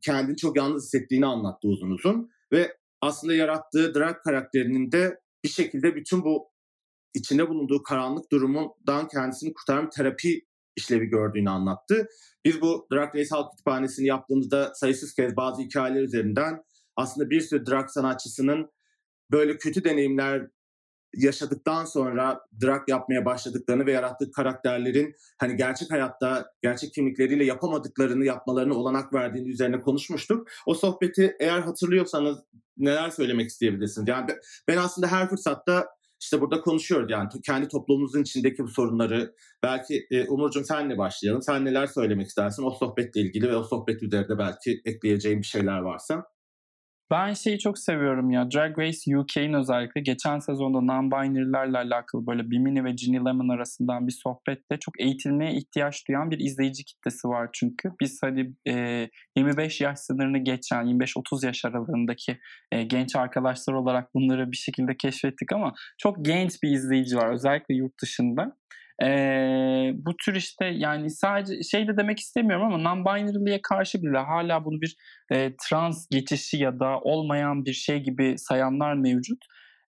kendini 0.00 0.36
çok 0.36 0.56
yalnız 0.56 0.84
hissettiğini 0.84 1.26
anlattı 1.26 1.68
uzun 1.68 1.90
uzun. 1.90 2.30
Ve 2.52 2.76
aslında 3.00 3.34
yarattığı 3.34 3.94
drag 3.94 4.16
karakterinin 4.24 4.92
de 4.92 5.20
bir 5.44 5.48
şekilde 5.48 5.94
bütün 5.94 6.24
bu 6.24 6.48
içinde 7.14 7.48
bulunduğu 7.48 7.82
karanlık 7.82 8.32
durumundan 8.32 9.08
kendisini 9.08 9.54
kurtaran 9.54 9.90
terapi 9.90 10.48
işlevi 10.76 11.06
gördüğünü 11.06 11.50
anlattı. 11.50 12.08
Biz 12.44 12.60
bu 12.60 12.86
Drag 12.92 13.14
Race 13.14 13.28
Halk 13.30 13.50
Kütüphanesi'ni 13.50 14.06
yaptığımızda 14.06 14.72
sayısız 14.74 15.14
kez 15.14 15.36
bazı 15.36 15.62
hikayeler 15.62 16.02
üzerinden 16.02 16.62
aslında 16.96 17.30
bir 17.30 17.40
sürü 17.40 17.66
drag 17.66 17.88
sanatçısının 17.88 18.70
böyle 19.32 19.56
kötü 19.58 19.84
deneyimler 19.84 20.48
yaşadıktan 21.18 21.84
sonra 21.84 22.40
drag 22.62 22.88
yapmaya 22.88 23.24
başladıklarını 23.24 23.86
ve 23.86 23.92
yarattığı 23.92 24.30
karakterlerin 24.30 25.14
hani 25.38 25.56
gerçek 25.56 25.90
hayatta 25.90 26.50
gerçek 26.62 26.94
kimlikleriyle 26.94 27.44
yapamadıklarını 27.44 28.24
yapmalarını 28.24 28.74
olanak 28.74 29.14
verdiğini 29.14 29.50
üzerine 29.50 29.80
konuşmuştuk. 29.80 30.48
O 30.66 30.74
sohbeti 30.74 31.36
eğer 31.40 31.60
hatırlıyorsanız 31.60 32.38
neler 32.76 33.10
söylemek 33.10 33.48
isteyebilirsiniz? 33.48 34.08
Yani 34.08 34.30
ben 34.68 34.76
aslında 34.76 35.06
her 35.06 35.28
fırsatta 35.28 35.86
işte 36.20 36.40
burada 36.40 36.60
konuşuyoruz 36.60 37.10
yani 37.10 37.28
kendi 37.46 37.68
toplumumuzun 37.68 38.22
içindeki 38.22 38.62
bu 38.62 38.68
sorunları. 38.68 39.34
Belki 39.62 40.06
e, 40.10 40.28
Umurcuğum 40.28 40.64
senle 40.64 40.98
başlayalım. 40.98 41.42
Sen 41.42 41.64
neler 41.64 41.86
söylemek 41.86 42.26
istersin 42.26 42.62
o 42.62 42.70
sohbetle 42.70 43.20
ilgili 43.20 43.48
ve 43.48 43.56
o 43.56 43.64
sohbet 43.64 44.02
üzerinde 44.02 44.38
belki 44.38 44.80
ekleyeceğim 44.84 45.38
bir 45.38 45.46
şeyler 45.46 45.78
varsa. 45.78 46.24
Ben 47.10 47.34
şeyi 47.34 47.58
çok 47.58 47.78
seviyorum 47.78 48.30
ya. 48.30 48.50
Drag 48.50 48.78
Race 48.78 49.18
UK'in 49.18 49.52
özellikle 49.52 50.00
geçen 50.00 50.38
sezonda 50.38 50.78
non-binary'lerle 50.78 51.78
alakalı 51.78 52.26
böyle 52.26 52.50
Bimini 52.50 52.84
ve 52.84 52.92
Ginny 52.92 53.16
Lemon 53.16 53.48
arasından 53.48 54.06
bir 54.06 54.12
sohbette 54.12 54.78
çok 54.80 55.00
eğitilmeye 55.00 55.52
ihtiyaç 55.52 56.08
duyan 56.08 56.30
bir 56.30 56.38
izleyici 56.38 56.84
kitlesi 56.84 57.28
var 57.28 57.48
çünkü. 57.52 57.90
Biz 58.00 58.18
hani 58.22 58.52
e, 58.68 59.08
25 59.36 59.80
yaş 59.80 59.98
sınırını 59.98 60.38
geçen 60.38 60.84
25-30 60.84 61.46
yaş 61.46 61.64
aralığındaki 61.64 62.38
e, 62.72 62.82
genç 62.82 63.16
arkadaşlar 63.16 63.74
olarak 63.74 64.14
bunları 64.14 64.52
bir 64.52 64.56
şekilde 64.56 64.96
keşfettik 64.96 65.52
ama 65.52 65.72
çok 65.98 66.24
genç 66.24 66.62
bir 66.62 66.70
izleyici 66.70 67.16
var 67.16 67.32
özellikle 67.32 67.74
yurt 67.74 68.02
dışında. 68.02 68.56
Ee, 69.02 69.92
bu 69.94 70.16
tür 70.16 70.34
işte 70.34 70.64
yani 70.64 71.10
sadece 71.10 71.62
şey 71.62 71.88
de 71.88 71.96
demek 71.96 72.18
istemiyorum 72.18 72.66
ama 72.66 72.78
non-binary'liğe 72.78 73.60
karşı 73.62 74.02
bile 74.02 74.18
hala 74.18 74.64
bunu 74.64 74.80
bir 74.80 74.96
e, 75.32 75.56
trans 75.56 76.08
geçişi 76.10 76.56
ya 76.56 76.80
da 76.80 76.98
olmayan 77.00 77.64
bir 77.64 77.72
şey 77.72 77.98
gibi 78.02 78.34
sayanlar 78.38 78.94
mevcut. 78.94 79.44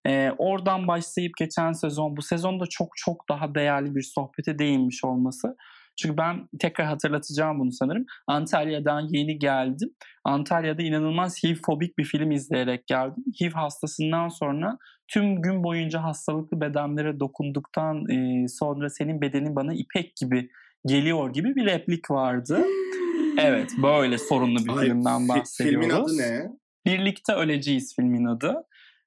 Ee, 0.07 0.31
oradan 0.37 0.87
başlayıp 0.87 1.31
geçen 1.37 1.71
sezon 1.71 2.17
bu 2.17 2.21
sezonda 2.21 2.65
çok 2.69 2.89
çok 2.95 3.29
daha 3.29 3.55
değerli 3.55 3.95
bir 3.95 4.01
sohbete 4.01 4.59
değinmiş 4.59 5.03
olması 5.03 5.55
çünkü 6.01 6.17
ben 6.17 6.47
tekrar 6.59 6.87
hatırlatacağım 6.87 7.59
bunu 7.59 7.71
sanırım. 7.71 8.05
Antalya'dan 8.27 9.07
yeni 9.11 9.39
geldim. 9.39 9.89
Antalya'da 10.23 10.81
inanılmaz 10.81 11.43
HIV-fobik 11.43 11.97
bir 11.97 12.03
film 12.03 12.31
izleyerek 12.31 12.87
geldim. 12.87 13.23
HIV 13.41 13.51
hastasından 13.51 14.29
sonra 14.29 14.77
tüm 15.13 15.41
gün 15.41 15.63
boyunca 15.63 16.03
hastalıklı 16.03 16.61
bedenlere 16.61 17.19
dokunduktan 17.19 18.05
sonra 18.47 18.89
senin 18.89 19.21
bedenin 19.21 19.55
bana 19.55 19.73
ipek 19.73 20.15
gibi 20.15 20.49
geliyor 20.85 21.33
gibi 21.33 21.55
bir 21.55 21.65
replik 21.65 22.11
vardı. 22.11 22.65
evet 23.37 23.71
böyle 23.83 24.17
sorunlu 24.17 24.65
bir 24.65 24.77
Ay, 24.77 24.85
filmden 24.85 25.29
bahsediyoruz. 25.29 25.87
Filmin 25.87 26.03
adı 26.03 26.17
ne? 26.17 26.51
Birlikte 26.85 27.33
Öleceğiz 27.33 27.95
filmin 27.95 28.25
adı. 28.25 28.63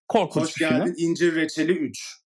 Korkunç 0.09 0.43
Hoş 0.43 0.57
bir 0.57 0.61
geldin 0.61 0.85
film. 0.85 1.11
İncir 1.11 1.35
Reçeli 1.35 1.73
3. 1.73 2.21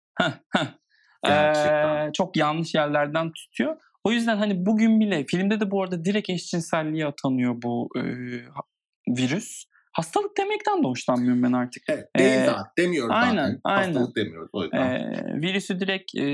Gerçekten. 1.25 2.09
Ee, 2.09 2.13
çok 2.13 2.37
yanlış 2.37 2.75
yerlerden 2.75 3.33
tutuyor. 3.33 3.77
O 4.05 4.13
yüzden 4.13 4.37
hani 4.37 4.67
bugün 4.67 5.01
bile 5.01 5.25
filmde 5.25 5.61
de 5.61 5.71
bu 5.71 5.83
arada 5.83 6.05
direkt 6.05 6.31
eşcinselliğe 6.31 7.07
atanıyor 7.07 7.63
bu 7.63 7.89
e, 7.97 8.03
virüs. 9.09 9.65
Hastalık 9.97 10.37
demekten 10.39 10.83
de 10.83 10.87
hoşlanmıyorum 10.89 11.43
ben 11.43 11.53
artık. 11.53 11.83
Evet, 11.89 12.09
değil 12.17 12.31
ee, 12.31 12.45
zaten. 12.47 12.65
Demiyoruz 12.79 13.15
aynen, 13.15 13.47
zaten. 13.47 13.61
Aynen. 13.65 13.87
Hastalık 13.87 14.17
demiyoruz 14.17 14.51
o 14.53 14.63
yüzden. 14.63 14.91
Ee, 14.91 15.41
virüsü 15.43 15.81
direkt 15.81 16.15
e, 16.15 16.25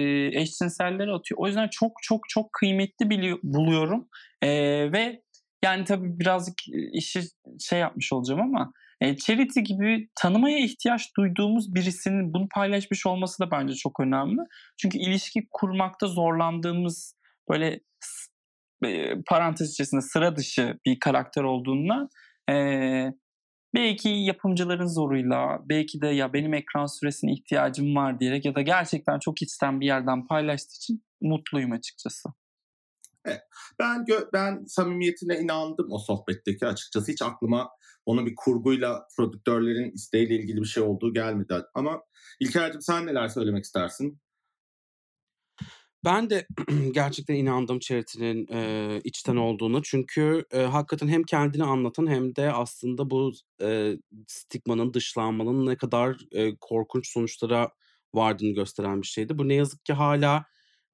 eşcinsellere 0.40 1.12
atıyor. 1.12 1.38
O 1.40 1.46
yüzden 1.46 1.68
çok 1.68 1.92
çok 2.02 2.28
çok 2.28 2.52
kıymetli 2.52 3.10
biliyor, 3.10 3.38
buluyorum. 3.42 4.08
Ee, 4.42 4.48
ve 4.92 5.22
yani 5.64 5.84
tabii 5.84 6.18
birazcık 6.18 6.54
işi 6.92 7.20
şey 7.60 7.78
yapmış 7.78 8.12
olacağım 8.12 8.40
ama 8.40 8.72
e, 9.00 9.16
Charity 9.16 9.60
gibi 9.60 10.08
tanımaya 10.14 10.58
ihtiyaç 10.58 11.16
duyduğumuz 11.16 11.74
birisinin 11.74 12.34
bunu 12.34 12.48
paylaşmış 12.54 13.06
olması 13.06 13.42
da 13.42 13.50
bence 13.50 13.74
çok 13.74 14.00
önemli. 14.00 14.40
Çünkü 14.76 14.98
ilişki 14.98 15.46
kurmakta 15.50 16.06
zorlandığımız 16.06 17.16
böyle 17.50 17.80
e, 18.84 19.22
parantez 19.26 19.72
içerisinde 19.72 20.00
sıra 20.00 20.36
dışı 20.36 20.78
bir 20.86 21.00
karakter 21.00 21.42
olduğundan 21.42 22.08
e, 22.50 22.54
belki 23.74 24.08
yapımcıların 24.08 24.86
zoruyla 24.86 25.58
belki 25.68 26.00
de 26.00 26.06
ya 26.06 26.32
benim 26.32 26.54
ekran 26.54 26.86
süresine 26.86 27.32
ihtiyacım 27.32 27.96
var 27.96 28.20
diyerek 28.20 28.44
ya 28.44 28.54
da 28.54 28.62
gerçekten 28.62 29.18
çok 29.18 29.42
içten 29.42 29.80
bir 29.80 29.86
yerden 29.86 30.26
paylaştığı 30.26 30.76
için 30.76 31.04
mutluyum 31.20 31.72
açıkçası. 31.72 32.28
Evet. 33.24 33.40
Ben 33.78 34.06
ben 34.32 34.64
samimiyetine 34.66 35.38
inandım 35.38 35.92
o 35.92 35.98
sohbetteki 35.98 36.66
açıkçası. 36.66 37.12
Hiç 37.12 37.22
aklıma 37.22 37.70
onun 38.06 38.26
bir 38.26 38.34
kurguyla 38.36 39.06
prodüktörlerin 39.16 39.92
isteğiyle 39.92 40.34
ilgili 40.34 40.60
bir 40.60 40.66
şey 40.66 40.82
olduğu 40.82 41.14
gelmedi. 41.14 41.54
Ama 41.74 42.02
İlker'cim 42.40 42.80
sen 42.80 43.06
neler 43.06 43.28
söylemek 43.28 43.64
istersin? 43.64 44.20
Ben 46.04 46.30
de 46.30 46.46
gerçekten 46.92 47.34
inandım 47.34 47.78
Charity'nin, 47.78 48.46
eee, 48.46 49.00
içten 49.04 49.36
olduğunu. 49.36 49.82
Çünkü, 49.82 50.44
eee, 50.54 50.62
hakikaten 50.62 51.08
hem 51.08 51.22
kendini 51.22 51.64
anlatan 51.64 52.06
hem 52.06 52.36
de 52.36 52.52
aslında 52.52 53.10
bu, 53.10 53.32
eee, 53.60 53.98
stigmanın, 54.26 54.94
dışlanmanın 54.94 55.66
ne 55.66 55.76
kadar, 55.76 56.16
eee, 56.32 56.56
korkunç 56.60 57.08
sonuçlara 57.12 57.68
vardığını 58.14 58.50
gösteren 58.54 59.02
bir 59.02 59.06
şeydi. 59.06 59.38
Bu 59.38 59.48
ne 59.48 59.54
yazık 59.54 59.84
ki 59.84 59.92
hala 59.92 60.44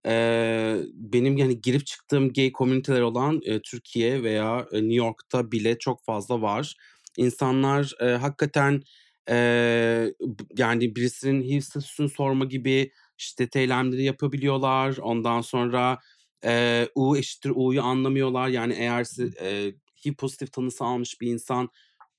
eee, 0.06 0.76
benim, 0.94 1.36
yani, 1.36 1.60
girip 1.60 1.86
çıktığım 1.86 2.32
gay 2.32 2.52
komüniteler 2.52 3.00
olan, 3.02 3.40
eee, 3.44 3.60
Türkiye 3.64 4.22
veya, 4.22 4.66
eee, 4.72 4.80
New 4.82 4.94
York'ta 4.96 5.52
bile 5.52 5.78
çok 5.78 6.04
fazla 6.04 6.42
var. 6.42 6.76
İnsanlar, 7.18 7.92
eee, 8.02 8.08
hakikaten, 8.16 8.82
eee, 9.30 10.14
yani, 10.58 10.96
birisinin 10.96 11.42
HIV 11.44 11.60
statüsünü 11.60 12.08
sorma 12.10 12.44
gibi 12.44 12.92
şiddet 13.18 13.56
eylemleri 13.56 14.04
yapabiliyorlar. 14.04 14.96
Ondan 14.96 15.40
sonra 15.40 15.98
e, 16.44 16.88
U 16.94 17.16
eşittir 17.16 17.52
U'yu 17.54 17.82
anlamıyorlar. 17.82 18.48
Yani 18.48 18.74
eğer 18.74 19.06
e, 19.42 19.74
HIV 20.04 20.14
pozitif 20.14 20.52
tanısı 20.52 20.84
almış 20.84 21.20
bir 21.20 21.32
insan 21.32 21.68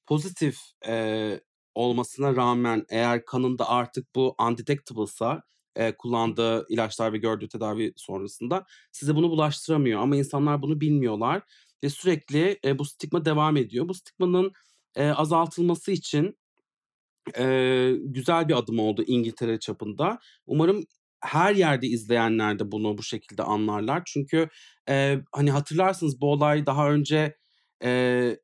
pozitif 0.05 0.57
e, 0.87 1.39
olmasına 1.75 2.35
rağmen 2.35 2.85
eğer 2.89 3.25
kanında 3.25 3.69
artık 3.69 4.15
bu 4.15 4.35
undetectable'sa 4.41 5.43
e, 5.75 5.91
kullandığı 5.97 6.65
ilaçlar 6.69 7.13
ve 7.13 7.17
gördüğü 7.17 7.47
tedavi 7.49 7.93
sonrasında 7.95 8.65
size 8.91 9.15
bunu 9.15 9.29
bulaştıramıyor. 9.29 10.01
Ama 10.01 10.15
insanlar 10.15 10.61
bunu 10.61 10.81
bilmiyorlar 10.81 11.41
ve 11.83 11.89
sürekli 11.89 12.59
e, 12.65 12.79
bu 12.79 12.85
stigma 12.85 13.25
devam 13.25 13.57
ediyor. 13.57 13.87
Bu 13.87 13.93
stigmanın 13.93 14.51
e, 14.95 15.09
azaltılması 15.09 15.91
için 15.91 16.37
e, 17.37 17.95
güzel 17.99 18.47
bir 18.47 18.57
adım 18.57 18.79
oldu 18.79 19.03
İngiltere 19.07 19.59
çapında. 19.59 20.19
Umarım 20.45 20.83
her 21.21 21.55
yerde 21.55 21.87
izleyenler 21.87 22.59
de 22.59 22.71
bunu 22.71 22.97
bu 22.97 23.03
şekilde 23.03 23.43
anlarlar. 23.43 24.01
Çünkü 24.05 24.49
e, 24.89 25.17
hani 25.31 25.51
hatırlarsınız 25.51 26.21
bu 26.21 26.31
olay 26.31 26.65
daha 26.65 26.91
önce 26.91 27.37
e, 27.83 28.37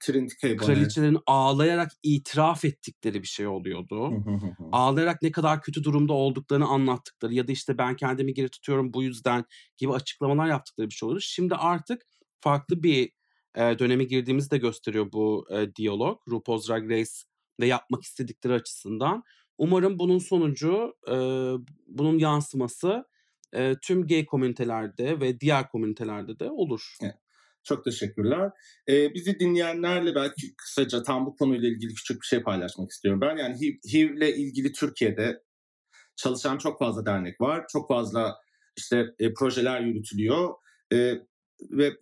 Trinity 0.00 0.56
kraliçelerin 0.56 1.18
ağlayarak 1.26 1.92
itiraf 2.02 2.64
ettikleri 2.64 3.22
bir 3.22 3.26
şey 3.28 3.46
oluyordu. 3.46 4.24
ağlayarak 4.72 5.22
ne 5.22 5.32
kadar 5.32 5.62
kötü 5.62 5.84
durumda 5.84 6.12
olduklarını 6.12 6.66
anlattıkları 6.66 7.34
ya 7.34 7.48
da 7.48 7.52
işte 7.52 7.78
ben 7.78 7.96
kendimi 7.96 8.34
geri 8.34 8.48
tutuyorum 8.48 8.94
bu 8.94 9.02
yüzden 9.02 9.44
gibi 9.76 9.92
açıklamalar 9.92 10.46
yaptıkları 10.46 10.88
bir 10.88 10.94
şey 10.94 11.06
oluyor. 11.06 11.20
Şimdi 11.20 11.54
artık 11.54 12.02
farklı 12.40 12.82
bir 12.82 13.12
e, 13.54 13.78
döneme 13.78 14.04
girdiğimizi 14.04 14.50
de 14.50 14.58
gösteriyor 14.58 15.12
bu 15.12 15.46
e, 15.50 15.74
diyalog. 15.74 16.20
RuPaul's 16.28 16.68
Drag 16.68 16.90
Race 16.90 17.10
ve 17.60 17.66
yapmak 17.66 18.02
istedikleri 18.02 18.52
açısından. 18.52 19.22
Umarım 19.58 19.98
bunun 19.98 20.18
sonucu, 20.18 20.94
e, 21.08 21.14
bunun 21.86 22.18
yansıması 22.18 23.04
e, 23.52 23.74
tüm 23.82 24.06
gay 24.06 24.26
komünitelerde 24.26 25.20
ve 25.20 25.40
diğer 25.40 25.68
komünitelerde 25.68 26.38
de 26.38 26.50
olur. 26.50 26.96
Evet. 27.02 27.14
Çok 27.64 27.84
teşekkürler. 27.84 28.50
Ee, 28.88 29.14
bizi 29.14 29.38
dinleyenlerle 29.38 30.14
belki 30.14 30.56
kısaca 30.56 31.02
tam 31.02 31.26
bu 31.26 31.36
konuyla 31.36 31.68
ilgili 31.68 31.94
küçük 31.94 32.20
bir 32.20 32.26
şey 32.26 32.42
paylaşmak 32.42 32.90
istiyorum 32.90 33.20
ben. 33.20 33.36
Yani 33.36 33.60
HIV, 33.60 33.74
HIV 33.92 34.16
ile 34.16 34.36
ilgili 34.36 34.72
Türkiye'de 34.72 35.42
çalışan 36.16 36.58
çok 36.58 36.78
fazla 36.78 37.06
dernek 37.06 37.40
var. 37.40 37.64
Çok 37.72 37.88
fazla 37.88 38.36
işte 38.76 39.06
e, 39.18 39.34
projeler 39.34 39.80
yürütülüyor. 39.80 40.54
E, 40.92 41.14
ve 41.70 41.92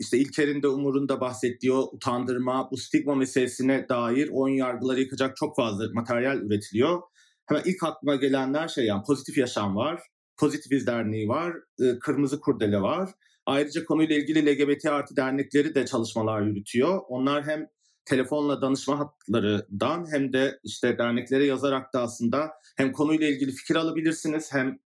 işte 0.00 0.18
İlker'in 0.18 0.62
de 0.62 0.68
Umur'un 0.68 1.08
bahsettiği 1.08 1.72
o 1.72 1.90
utandırma, 1.92 2.70
bu 2.70 2.76
stigma 2.76 3.14
meselesine 3.14 3.88
dair 3.88 4.28
oyun 4.32 4.56
yargıları 4.56 5.00
yıkacak 5.00 5.36
çok 5.36 5.56
fazla 5.56 5.84
materyal 5.92 6.38
üretiliyor. 6.38 7.02
Hemen 7.46 7.62
ilk 7.64 7.82
aklıma 7.82 8.16
gelenler 8.16 8.68
şey 8.68 8.84
yani 8.84 9.02
Pozitif 9.06 9.38
Yaşam 9.38 9.76
var, 9.76 10.00
Pozitiviz 10.36 10.86
Derneği 10.86 11.28
var, 11.28 11.56
e, 11.80 11.98
Kırmızı 11.98 12.40
Kurdele 12.40 12.82
var. 12.82 13.10
Ayrıca 13.46 13.84
konuyla 13.84 14.16
ilgili 14.16 14.46
LGBT 14.46 14.86
artı 14.86 15.16
dernekleri 15.16 15.74
de 15.74 15.86
çalışmalar 15.86 16.42
yürütüyor. 16.42 17.00
Onlar 17.08 17.46
hem 17.46 17.68
telefonla 18.04 18.62
danışma 18.62 18.98
hatlarından 18.98 20.12
hem 20.12 20.32
de 20.32 20.60
işte 20.64 20.98
derneklere 20.98 21.44
yazarak 21.44 21.94
da 21.94 22.02
aslında 22.02 22.50
hem 22.76 22.92
konuyla 22.92 23.28
ilgili 23.28 23.52
fikir 23.52 23.76
alabilirsiniz 23.76 24.52
hem 24.52 24.78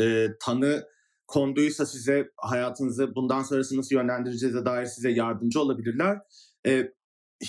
e, 0.00 0.26
tanı 0.40 0.91
konduysa 1.32 1.86
size 1.86 2.30
hayatınızı 2.36 3.14
bundan 3.14 3.42
sonrası 3.42 3.76
nasıl 3.76 3.96
yönlendireceğize 3.96 4.64
dair 4.64 4.86
size 4.86 5.10
yardımcı 5.10 5.60
olabilirler. 5.60 6.18
E, 6.66 6.88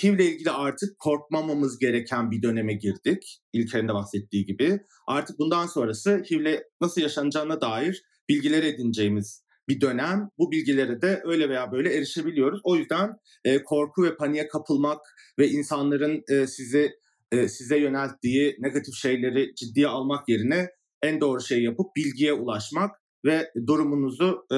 HIV 0.04 0.14
ile 0.14 0.26
ilgili 0.26 0.52
artık 0.52 1.00
korkmamamız 1.00 1.80
gereken 1.80 2.32
bir 2.32 2.42
döneme 2.42 2.74
girdik. 2.74 3.42
İlker'in 3.54 3.88
de 3.88 3.94
bahsettiği 3.94 4.46
gibi. 4.46 4.80
Artık 5.08 5.40
bundan 5.40 5.66
sonrası 5.66 6.24
HIV 6.32 6.42
ile 6.42 6.64
nasıl 6.82 7.02
yaşanacağına 7.02 7.62
dair 7.62 8.04
bilgiler 8.30 8.64
edineceğimiz 8.64 9.44
bir 9.70 9.82
dönem. 9.82 10.30
Bu 10.38 10.52
bilgilere 10.52 11.02
de 11.02 11.22
öyle 11.26 11.50
veya 11.50 11.72
böyle 11.72 11.98
erişebiliyoruz. 11.98 12.62
O 12.64 12.76
yüzden 12.76 13.10
e, 13.46 13.64
korku 13.64 14.04
ve 14.04 14.16
paniğe 14.16 14.48
kapılmak 14.48 15.00
ve 15.40 15.48
insanların 15.50 16.24
e, 16.30 16.48
sizi 16.48 16.92
e, 17.32 17.48
size 17.48 17.78
yönelttiği 17.78 18.56
negatif 18.60 18.96
şeyleri 18.96 19.56
ciddiye 19.56 19.88
almak 19.88 20.30
yerine 20.30 20.70
en 21.02 21.22
doğru 21.22 21.42
şeyi 21.42 21.64
yapıp 21.64 21.96
bilgiye 21.96 22.34
ulaşmak 22.34 23.03
ve 23.26 23.52
durumunuzu 23.68 24.46
e, 24.54 24.58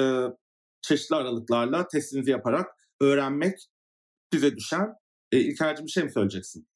çeşitli 0.82 1.16
aralıklarla 1.16 1.88
testinizi 1.88 2.30
yaparak 2.30 2.70
öğrenmek 3.00 3.58
size 4.32 4.56
düşen. 4.56 4.94
E, 5.32 5.40
İlker'cim 5.40 5.86
bir 5.86 5.90
şey 5.90 6.04
mi 6.04 6.12
söyleyeceksin? 6.12 6.68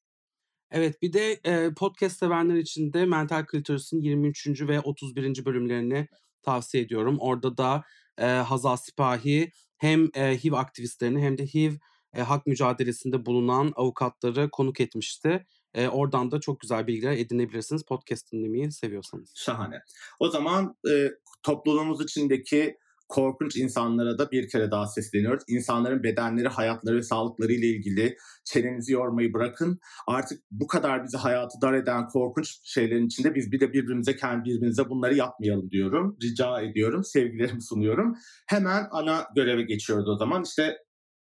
Evet 0.71 1.03
bir 1.03 1.13
de 1.13 1.33
e, 1.45 1.75
podcast 1.75 2.19
sevenler 2.19 2.55
için 2.55 2.93
de 2.93 3.07
Mental 3.07 3.45
Clitoris'in 3.53 4.01
23. 4.01 4.63
ve 4.69 4.81
31. 4.81 5.45
bölümlerini 5.45 6.09
tavsiye 6.43 6.83
ediyorum. 6.83 7.17
Orada 7.21 7.57
da 7.57 7.85
e, 8.19 8.27
Hazal 8.27 8.77
Sipahi 8.77 9.53
hem 9.79 10.09
e, 10.15 10.45
HIV 10.45 10.53
aktivistlerini 10.53 11.23
hem 11.23 11.39
de 11.39 11.47
HIV 11.47 11.73
e, 12.15 12.23
hak 12.23 12.47
mücadelesinde 12.47 13.27
bulunan 13.27 13.73
avukatları 13.77 14.51
konuk 14.51 14.81
etmişti. 14.81 15.47
E, 15.75 15.89
oradan 15.89 16.31
da 16.31 16.41
çok 16.41 16.61
güzel 16.61 16.87
bilgiler 16.87 17.13
edinebilirsiniz 17.13 17.83
podcast 17.83 18.33
dinlemeyi 18.33 18.73
seviyorsanız. 18.73 19.33
Şahane. 19.35 19.83
O 20.21 20.31
zaman 20.31 20.77
e, 20.91 21.11
topluluğumuz 21.43 22.05
içindeki 22.05 22.77
korkunç 23.11 23.57
insanlara 23.57 24.19
da 24.19 24.31
bir 24.31 24.49
kere 24.49 24.71
daha 24.71 24.87
sesleniyoruz. 24.87 25.45
İnsanların 25.49 26.03
bedenleri, 26.03 26.49
hayatları 26.49 26.97
ve 26.97 27.03
sağlıkları 27.03 27.53
ile 27.53 27.67
ilgili 27.67 28.17
çenenizi 28.45 28.93
yormayı 28.93 29.33
bırakın. 29.33 29.79
Artık 30.07 30.43
bu 30.51 30.67
kadar 30.67 31.05
bizi 31.05 31.17
hayatı 31.17 31.61
dar 31.63 31.73
eden 31.73 32.09
korkunç 32.09 32.61
şeylerin 32.65 33.07
içinde 33.07 33.35
biz 33.35 33.53
bir 33.53 33.61
de 33.61 33.73
birbirimize 33.73 34.17
kendi 34.17 34.45
birbirimize 34.45 34.89
bunları 34.89 35.15
yapmayalım 35.15 35.71
diyorum. 35.71 36.17
Rica 36.23 36.61
ediyorum. 36.61 37.05
Sevgilerimi 37.05 37.63
sunuyorum. 37.63 38.17
Hemen 38.47 38.89
ana 38.91 39.27
göreve 39.35 39.63
geçiyoruz 39.63 40.09
o 40.09 40.17
zaman. 40.17 40.43
İşte 40.43 40.77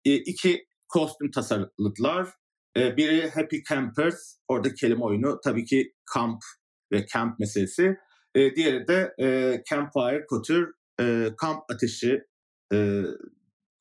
iki 0.05 0.67
kostüm 0.89 1.31
tasarladılar. 1.31 2.29
E, 2.79 2.97
biri 2.97 3.31
Happy 3.31 3.57
Campers. 3.69 4.37
Orada 4.49 4.75
kelime 4.75 5.05
oyunu. 5.05 5.41
Tabii 5.45 5.65
ki 5.65 5.95
kamp 6.15 6.43
ve 6.93 7.07
camp 7.07 7.39
meselesi. 7.39 7.97
E, 8.35 8.55
diğeri 8.57 8.89
de 8.89 9.15
e, 9.21 9.27
Campfire 9.71 10.27
Couture 10.31 10.67
e, 11.01 11.29
kamp 11.37 11.63
ateşi 11.73 12.25
e, 12.73 13.03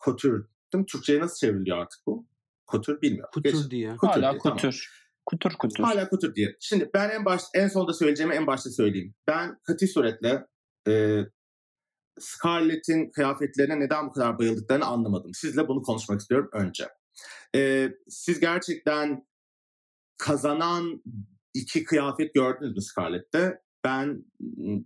couture. 0.05 0.43
Değil 0.73 0.81
mi? 0.81 0.86
Türkçe'ye 0.86 1.19
nasıl 1.19 1.47
çevriliyor 1.47 1.77
artık 1.77 1.99
bu? 2.07 2.27
Couture 2.71 3.01
bilmiyorum. 3.01 3.29
Kutur 3.33 3.63
Geç. 3.63 3.71
diye. 3.71 3.89
Couture 3.89 4.07
Hala 4.12 4.31
diye, 4.31 4.41
tamam. 4.43 4.57
kutur. 4.57 4.88
Kutur 5.25 5.51
kutur. 5.51 5.83
Hala 5.83 6.10
kutur 6.10 6.36
diye. 6.36 6.55
Şimdi 6.60 6.89
ben 6.93 7.10
en 7.10 7.25
baş 7.25 7.41
en 7.55 7.67
sonda 7.67 7.93
söyleyeceğimi 7.93 8.36
en 8.36 8.47
başta 8.47 8.69
söyleyeyim. 8.69 9.15
Ben 9.27 9.60
kati 9.63 9.88
suretle 9.88 10.45
e, 10.88 11.21
Scarlett'in 12.19 13.12
kıyafetlerine 13.12 13.79
neden 13.79 14.07
bu 14.07 14.12
kadar 14.12 14.39
bayıldıklarını 14.39 14.86
anlamadım. 14.86 15.31
Sizle 15.33 15.67
bunu 15.67 15.81
konuşmak 15.81 16.19
istiyorum 16.21 16.49
önce. 16.53 16.88
E, 17.56 17.89
siz 18.10 18.39
gerçekten 18.39 19.27
kazanan 20.17 21.03
iki 21.53 21.84
kıyafet 21.84 22.34
gördünüz 22.34 22.75
mü 22.75 22.82
Scarlett'te? 22.82 23.62
Ben 23.84 24.25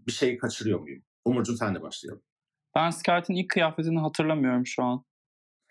bir 0.07 0.11
şey 0.11 0.37
kaçırıyor 0.37 0.79
muyum? 0.79 1.03
Umurcuğum 1.25 1.57
sen 1.57 1.75
de 1.75 1.81
başlayalım. 1.81 2.23
Ben 2.75 2.89
Scarlett'in 2.89 3.33
ilk 3.33 3.49
kıyafetini 3.49 3.99
hatırlamıyorum 3.99 4.65
şu 4.65 4.83
an. 4.83 5.05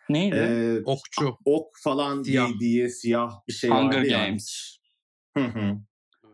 Neydi? 0.08 0.36
Ee, 0.36 0.82
Okçu. 0.84 1.36
ok 1.44 1.68
falan 1.84 2.22
Siyah. 2.22 2.48
giydiği 2.48 2.90
siyah 2.90 3.30
bir 3.48 3.52
şey 3.52 3.70
Hunger 3.70 3.98
vardı 3.98 4.08
ya. 4.08 4.26
Games. 4.26 4.76
Hı 5.36 5.44
hı. 5.44 5.78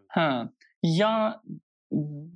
Ha. 0.09 0.53
Ya 0.83 1.43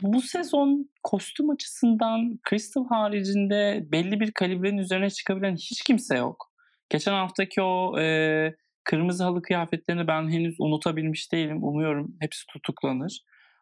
bu 0.03 0.23
sezon 0.23 0.91
kostüm 1.03 1.51
açısından 1.51 2.41
Crystal 2.51 2.87
haricinde 2.87 3.87
belli 3.93 4.21
bir 4.21 4.33
kalibrenin 4.33 4.79
üzerine 4.79 5.11
çıkabilen 5.11 5.57
hiç 5.57 5.83
kimse 5.83 6.17
yok. 6.17 6.50
Geçen 6.91 7.13
haftaki 7.13 7.63
o 7.63 8.01
e, 8.01 8.55
kırmızı 8.85 9.25
halı 9.25 9.43
kıyafetlerini 9.43 10.07
ben 10.07 10.31
henüz 10.31 10.55
unutabilmiş 10.59 11.33
değilim. 11.33 11.65
Umuyorum 11.65 12.17
hepsi 12.21 12.47
tutuklanır. 12.47 13.21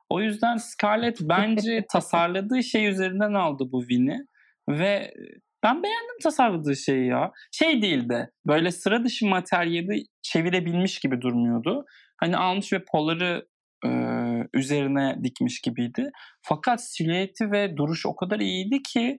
O 0.09 0.21
yüzden 0.21 0.57
Scarlett 0.57 1.19
bence 1.21 1.85
tasarladığı 1.93 2.63
şey 2.63 2.87
üzerinden 2.87 3.35
aldı 3.35 3.65
bu 3.73 3.81
win'i. 3.81 4.27
Ve 4.69 5.15
ben 5.63 5.83
beğendim 5.83 6.19
tasarladığı 6.23 6.77
şeyi 6.77 7.07
ya. 7.07 7.33
Şey 7.53 7.83
değildi. 7.83 8.31
Böyle 8.47 8.71
sıra 8.71 9.05
dışı 9.05 9.27
materyali 9.27 10.05
çevirebilmiş 10.23 10.99
gibi 10.99 11.21
durmuyordu. 11.21 11.85
Hani 12.17 12.37
almış 12.37 12.73
ve 12.73 12.85
poları 12.93 13.47
e, 13.87 13.91
üzerine 14.55 15.19
dikmiş 15.25 15.61
gibiydi. 15.61 16.11
Fakat 16.43 16.85
silüeti 16.85 17.53
ve 17.53 17.77
duruş 17.77 18.07
o 18.07 18.17
kadar 18.17 18.41
iyiydi 18.41 18.83
ki 18.83 19.19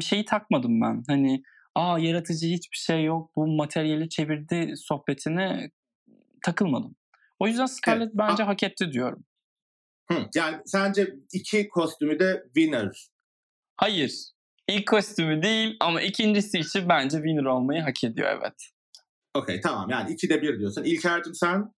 şeyi 0.00 0.24
takmadım 0.24 0.80
ben. 0.80 1.02
Hani 1.08 1.42
aa 1.78 1.98
yaratıcı 1.98 2.46
hiçbir 2.46 2.76
şey 2.76 3.04
yok 3.04 3.36
bu 3.36 3.46
materyali 3.46 4.08
çevirdi 4.08 4.74
sohbetine 4.76 5.70
takılmadım. 6.42 6.96
O 7.38 7.46
yüzden 7.46 7.66
Scarlett 7.66 8.14
bence 8.14 8.42
hak 8.42 8.62
etti 8.62 8.92
diyorum. 8.92 9.24
Hı. 10.10 10.28
Yani 10.34 10.56
sence 10.66 11.14
iki 11.32 11.68
kostümü 11.68 12.18
de 12.18 12.42
winner. 12.54 13.08
Hayır. 13.76 14.14
İlk 14.68 14.88
kostümü 14.88 15.42
değil 15.42 15.76
ama 15.80 16.00
ikincisi 16.00 16.58
için 16.58 16.88
bence 16.88 17.16
winner 17.16 17.44
olmayı 17.44 17.82
hak 17.82 18.04
ediyor 18.04 18.28
evet. 18.40 18.70
Okey 19.34 19.60
tamam 19.60 19.90
yani 19.90 20.12
ikide 20.12 20.42
bir 20.42 20.58
diyorsun. 20.58 20.84
İlker'cim 20.84 21.34
sen? 21.34 21.72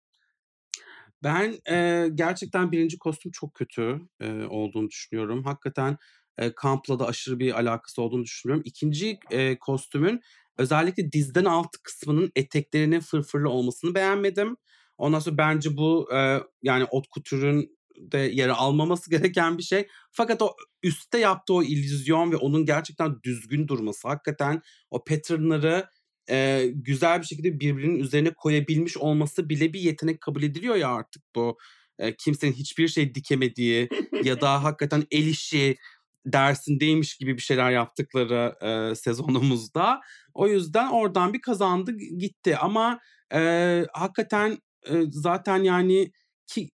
Ben 1.23 1.55
e, 1.69 2.07
gerçekten 2.13 2.71
birinci 2.71 2.97
kostüm 2.99 3.31
çok 3.31 3.53
kötü 3.53 4.01
e, 4.19 4.43
olduğunu 4.43 4.89
düşünüyorum. 4.89 5.43
Hakikaten 5.43 5.97
e, 6.39 6.53
kampla 6.53 6.99
da 6.99 7.07
aşırı 7.07 7.39
bir 7.39 7.59
alakası 7.59 8.01
olduğunu 8.01 8.23
düşünüyorum. 8.23 8.63
İkinci 8.65 9.19
e, 9.31 9.59
kostümün 9.59 10.21
özellikle 10.57 11.11
dizden 11.11 11.45
alt 11.45 11.77
kısmının 11.83 12.31
eteklerinin 12.35 12.99
fırfırlı 12.99 13.49
olmasını 13.49 13.95
beğenmedim. 13.95 14.57
Ondan 14.97 15.19
sonra 15.19 15.37
bence 15.37 15.77
bu 15.77 16.09
e, 16.13 16.39
yani 16.63 16.85
ot 16.91 17.11
couture'un 17.11 17.69
de 17.97 18.17
yer 18.17 18.49
almaması 18.49 19.09
gereken 19.11 19.57
bir 19.57 19.63
şey. 19.63 19.87
Fakat 20.11 20.41
o 20.41 20.55
üstte 20.83 21.17
yaptığı 21.19 21.53
o 21.53 21.63
illüzyon 21.63 22.31
ve 22.31 22.35
onun 22.35 22.65
gerçekten 22.65 23.23
düzgün 23.23 23.67
durması 23.67 24.07
hakikaten 24.07 24.61
o 24.91 25.03
patternları 25.03 25.85
e, 26.29 26.65
güzel 26.73 27.21
bir 27.21 27.25
şekilde 27.25 27.59
birbirinin 27.59 27.99
üzerine 27.99 28.33
koyabilmiş 28.33 28.97
olması 28.97 29.49
bile 29.49 29.73
bir 29.73 29.79
yetenek 29.79 30.21
kabul 30.21 30.43
ediliyor 30.43 30.75
ya 30.75 30.89
artık 30.89 31.23
bu. 31.35 31.57
E, 31.99 32.15
kimsenin 32.15 32.53
hiçbir 32.53 32.87
şey 32.87 33.15
dikemediği 33.15 33.89
ya 34.23 34.41
da 34.41 34.63
hakikaten 34.63 35.03
el 35.11 35.25
işi 35.25 35.77
dersindeymiş 36.25 37.17
gibi 37.17 37.37
bir 37.37 37.41
şeyler 37.41 37.71
yaptıkları 37.71 38.55
e, 38.91 38.95
sezonumuzda. 38.95 40.01
O 40.33 40.47
yüzden 40.47 40.87
oradan 40.91 41.33
bir 41.33 41.41
kazandı 41.41 41.91
gitti 42.17 42.57
ama 42.57 42.99
e, 43.33 43.85
hakikaten 43.93 44.57
e, 44.89 44.93
zaten 45.11 45.63
yani 45.63 46.11
ki 46.47 46.69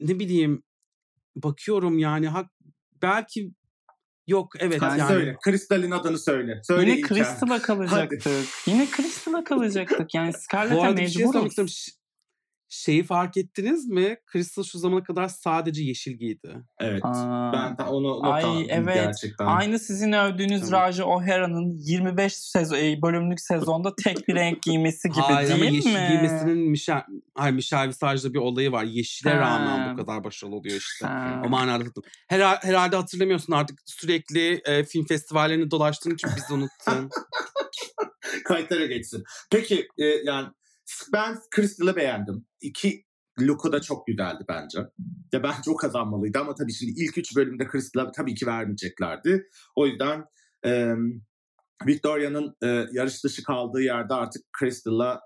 ne 0.00 0.18
bileyim 0.18 0.62
bakıyorum 1.36 1.98
yani 1.98 2.28
hak 2.28 2.46
belki 3.02 3.50
yok 4.26 4.52
evet 4.58 4.82
Hadi 4.82 5.00
yani 5.00 5.08
söyle. 5.08 5.36
Kristal'in 5.44 5.90
adını 5.90 6.18
söyle. 6.18 6.60
Söyle 6.64 6.90
Yine 6.90 7.00
İlker. 7.00 7.16
Crystal'a 7.16 7.62
kalacaktık. 7.62 8.46
Yine 8.66 8.86
Crystal'a 8.96 9.44
kalacaktık. 9.44 10.14
Yani 10.14 10.32
Scarlett'e 10.32 10.80
arada 10.80 10.96
bir 10.96 11.08
şey 11.08 11.22
mecburuz. 11.22 11.32
sormak 11.32 11.48
istiyorum. 11.50 11.72
Ş- 11.74 11.92
Şeyi 12.70 13.02
fark 13.04 13.36
ettiniz 13.36 13.88
mi? 13.88 14.16
Crystal 14.32 14.62
şu 14.62 14.78
zamana 14.78 15.02
kadar 15.02 15.28
sadece 15.28 15.82
yeşil 15.82 16.12
giydi. 16.12 16.54
Evet. 16.80 17.00
Aa, 17.04 17.52
Ben 17.52 17.78
de 17.78 17.82
onu 17.82 18.08
not 18.08 18.24
Ay, 18.44 18.66
evet. 18.70 18.94
gerçekten. 18.94 19.46
Aynı 19.46 19.78
sizin 19.78 20.12
övdüğünüz 20.12 20.62
Evet. 20.62 20.72
Raja 20.72 21.04
O'Hara'nın 21.04 21.76
25 21.78 22.34
sezon, 22.36 22.76
e, 22.76 23.02
bölümlük 23.02 23.40
sezonda 23.40 23.94
tek 24.04 24.28
bir 24.28 24.34
renk 24.34 24.62
giymesi 24.62 25.08
gibi 25.08 25.20
Hayır 25.20 25.50
ama 25.50 25.60
değil 25.60 25.72
yeşil 25.72 25.92
mi? 25.92 26.06
giymesinin 26.08 26.58
Michel, 26.70 27.02
hayır 27.34 27.54
Michel 27.54 27.88
Visage'da 27.88 28.34
bir 28.34 28.38
olayı 28.38 28.72
var. 28.72 28.84
Yeşile 28.84 29.30
Ha. 29.30 29.38
rağmen 29.38 29.92
bu 29.92 30.00
kadar 30.00 30.24
başarılı 30.24 30.56
oluyor 30.56 30.76
işte. 30.76 31.06
Ha. 31.06 31.42
O 31.46 31.48
manada. 31.48 31.84
Her, 32.28 32.40
herhalde 32.40 32.96
hatırlamıyorsun 32.96 33.52
artık 33.52 33.78
sürekli 33.86 34.60
e, 34.64 34.84
film 34.84 35.06
festivallerini 35.06 35.70
dolaştığın 35.70 36.14
için 36.14 36.30
bizi 36.36 36.52
unuttun. 36.54 37.10
Kayıtlara 38.44 38.86
geçsin. 38.86 39.24
Peki 39.50 39.88
e, 39.98 40.04
yani 40.04 40.48
ben 41.12 41.38
Crystal'ı 41.56 41.96
beğendim. 41.96 42.46
İki 42.60 43.04
look'u 43.40 43.72
da 43.72 43.80
çok 43.80 44.06
güzeldi 44.06 44.44
bence. 44.48 44.78
Ya 45.32 45.42
bence 45.42 45.70
o 45.70 45.76
kazanmalıydı 45.76 46.38
ama 46.38 46.54
tabii 46.54 46.72
şimdi 46.72 46.92
ilk 46.96 47.18
üç 47.18 47.36
bölümde 47.36 47.68
Crystal'a 47.72 48.12
tabii 48.12 48.34
ki 48.34 48.46
vermeyeceklerdi. 48.46 49.48
O 49.76 49.86
yüzden 49.86 50.24
e, 50.64 50.94
Victoria'nın 51.86 52.56
e, 52.62 52.86
yarış 52.92 53.24
dışı 53.24 53.42
kaldığı 53.42 53.82
yerde 53.82 54.14
artık 54.14 54.42
Crystal'la 54.58 55.20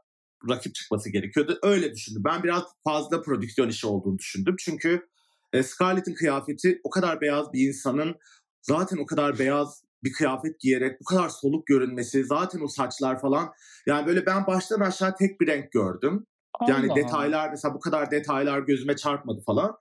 rakip 0.49 0.75
çıkması 0.75 1.11
gerekiyordu. 1.11 1.59
Öyle 1.63 1.93
düşündüm. 1.93 2.23
Ben 2.25 2.43
biraz 2.43 2.63
fazla 2.85 3.23
prodüksiyon 3.23 3.69
işi 3.69 3.87
olduğunu 3.87 4.19
düşündüm. 4.19 4.57
Çünkü 4.59 5.09
e, 5.53 5.63
Scarlett'in 5.63 6.15
kıyafeti 6.15 6.81
o 6.85 6.91
kadar 6.91 7.21
beyaz 7.21 7.53
bir 7.53 7.69
insanın 7.69 8.15
zaten 8.63 8.97
o 8.97 9.07
kadar 9.07 9.39
beyaz 9.39 9.83
bir 10.05 10.13
kıyafet 10.13 10.61
giyerek 10.61 11.01
bu 11.01 11.05
kadar 11.05 11.29
soluk 11.29 11.67
görünmesi, 11.67 12.25
zaten 12.25 12.61
o 12.61 12.69
saçlar 12.69 13.21
falan. 13.21 13.53
Yani 13.87 14.07
böyle 14.07 14.27
ben 14.27 14.47
baştan 14.47 14.81
aşağı 14.81 15.17
tek 15.17 15.41
bir 15.41 15.47
renk 15.47 15.73
gördüm. 15.73 16.27
Yani 16.69 16.93
Allah. 16.93 16.97
detaylar 16.97 17.51
mesela 17.51 17.75
bu 17.75 17.81
kadar 17.81 18.11
detaylar 18.11 18.59
gözüme 18.59 18.97
çarpmadı 18.97 19.43
falan. 19.47 19.77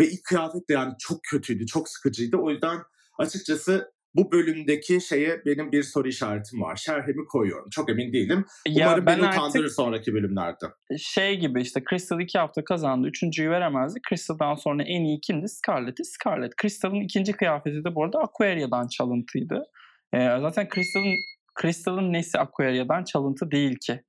Ve 0.00 0.08
ilk 0.08 0.24
kıyafet 0.24 0.68
de 0.68 0.72
yani 0.72 0.92
çok 0.98 1.22
kötüydü, 1.30 1.66
çok 1.66 1.88
sıkıcıydı. 1.88 2.36
O 2.36 2.50
yüzden 2.50 2.78
açıkçası 3.18 3.93
bu 4.14 4.32
bölümdeki 4.32 5.00
şeye 5.00 5.42
benim 5.46 5.72
bir 5.72 5.82
soru 5.82 6.08
işaretim 6.08 6.62
var. 6.62 6.76
Şerhimi 6.76 7.26
koyuyorum. 7.26 7.70
Çok 7.70 7.90
emin 7.90 8.12
değilim. 8.12 8.44
Ya 8.68 8.86
Umarım 8.86 9.06
ben 9.06 9.18
beni 9.18 9.28
utandırır 9.28 9.68
sonraki 9.68 10.14
bölümlerde. 10.14 10.66
Şey 10.98 11.40
gibi 11.40 11.62
işte 11.62 11.82
Crystal 11.90 12.20
iki 12.20 12.38
hafta 12.38 12.64
kazandı. 12.64 13.08
Üçüncüyü 13.08 13.50
veremezdi. 13.50 14.00
Crystal'dan 14.08 14.54
sonra 14.54 14.82
en 14.82 15.04
iyi 15.04 15.20
kimdi? 15.20 15.48
Scarlett'i. 15.48 16.04
Scarlett. 16.04 16.52
Crystal'ın 16.62 17.00
ikinci 17.00 17.32
kıyafeti 17.32 17.84
de 17.84 17.94
bu 17.94 18.04
arada 18.04 18.18
Aquaria'dan 18.18 18.88
çalıntıydı. 18.88 19.62
Ee, 20.14 20.18
zaten 20.40 20.68
Crystal'ın 20.74 21.14
Crystal'ın 21.62 22.12
nesi 22.12 22.38
Aquaria'dan 22.38 23.04
çalıntı 23.04 23.50
değil 23.50 23.76
ki 23.86 24.00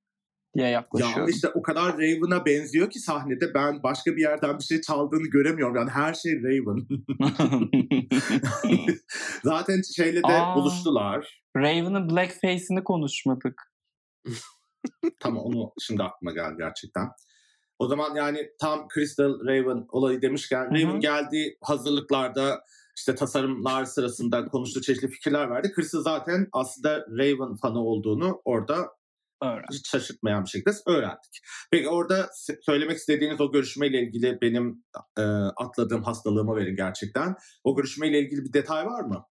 diye 0.55 0.67
yaklaşıyorum. 0.67 1.21
Ya 1.21 1.29
işte 1.29 1.49
o 1.49 1.61
kadar 1.61 1.93
Raven'a 1.93 2.45
benziyor 2.45 2.89
ki 2.89 2.99
sahnede 2.99 3.53
ben 3.53 3.83
başka 3.83 4.15
bir 4.15 4.21
yerden 4.21 4.57
bir 4.57 4.63
şey 4.63 4.81
çaldığını 4.81 5.27
göremiyorum. 5.27 5.75
Yani 5.75 5.89
her 5.89 6.13
şey 6.13 6.43
Raven. 6.43 6.83
Zaten 9.43 9.81
şeyle 9.95 10.23
de 10.23 10.27
Aa, 10.27 10.55
buluştular. 10.55 11.43
Raven'ın 11.57 12.09
blackface'ini 12.09 12.83
konuşmadık. 12.83 13.61
tamam 15.19 15.43
onu 15.43 15.71
şimdi 15.81 16.03
aklıma 16.03 16.33
geldi 16.33 16.55
gerçekten. 16.57 17.09
O 17.79 17.87
zaman 17.87 18.15
yani 18.15 18.49
tam 18.59 18.87
Crystal 18.93 19.47
Raven 19.47 19.85
olayı 19.89 20.21
demişken 20.21 20.63
Hı-hı. 20.63 20.73
Raven 20.73 20.99
geldiği 20.99 21.57
hazırlıklarda 21.61 22.63
işte 22.97 23.15
tasarımlar 23.15 23.85
sırasında 23.85 24.45
konuştuğu 24.45 24.81
çeşitli 24.81 25.07
fikirler 25.07 25.49
verdi. 25.49 25.71
Crystal 25.75 26.01
zaten 26.01 26.47
aslında 26.51 27.05
Raven 27.09 27.55
fanı 27.55 27.79
olduğunu 27.79 28.41
orada 28.45 28.89
Öğren. 29.43 29.65
Hiç 29.71 29.89
şaşırtmayan 29.89 30.43
bir 30.43 30.49
şekilde 30.49 30.71
öğrendik. 30.87 31.41
Peki 31.71 31.89
orada 31.89 32.29
söylemek 32.61 32.97
istediğiniz 32.97 33.41
o 33.41 33.51
görüşmeyle 33.51 34.01
ilgili 34.01 34.37
benim 34.41 34.83
e, 35.17 35.21
atladığım 35.57 36.03
hastalığıma 36.03 36.55
verin 36.55 36.75
gerçekten. 36.75 37.35
O 37.63 37.75
görüşmeyle 37.75 38.19
ilgili 38.19 38.45
bir 38.45 38.53
detay 38.53 38.85
var 38.85 39.01
mı? 39.01 39.25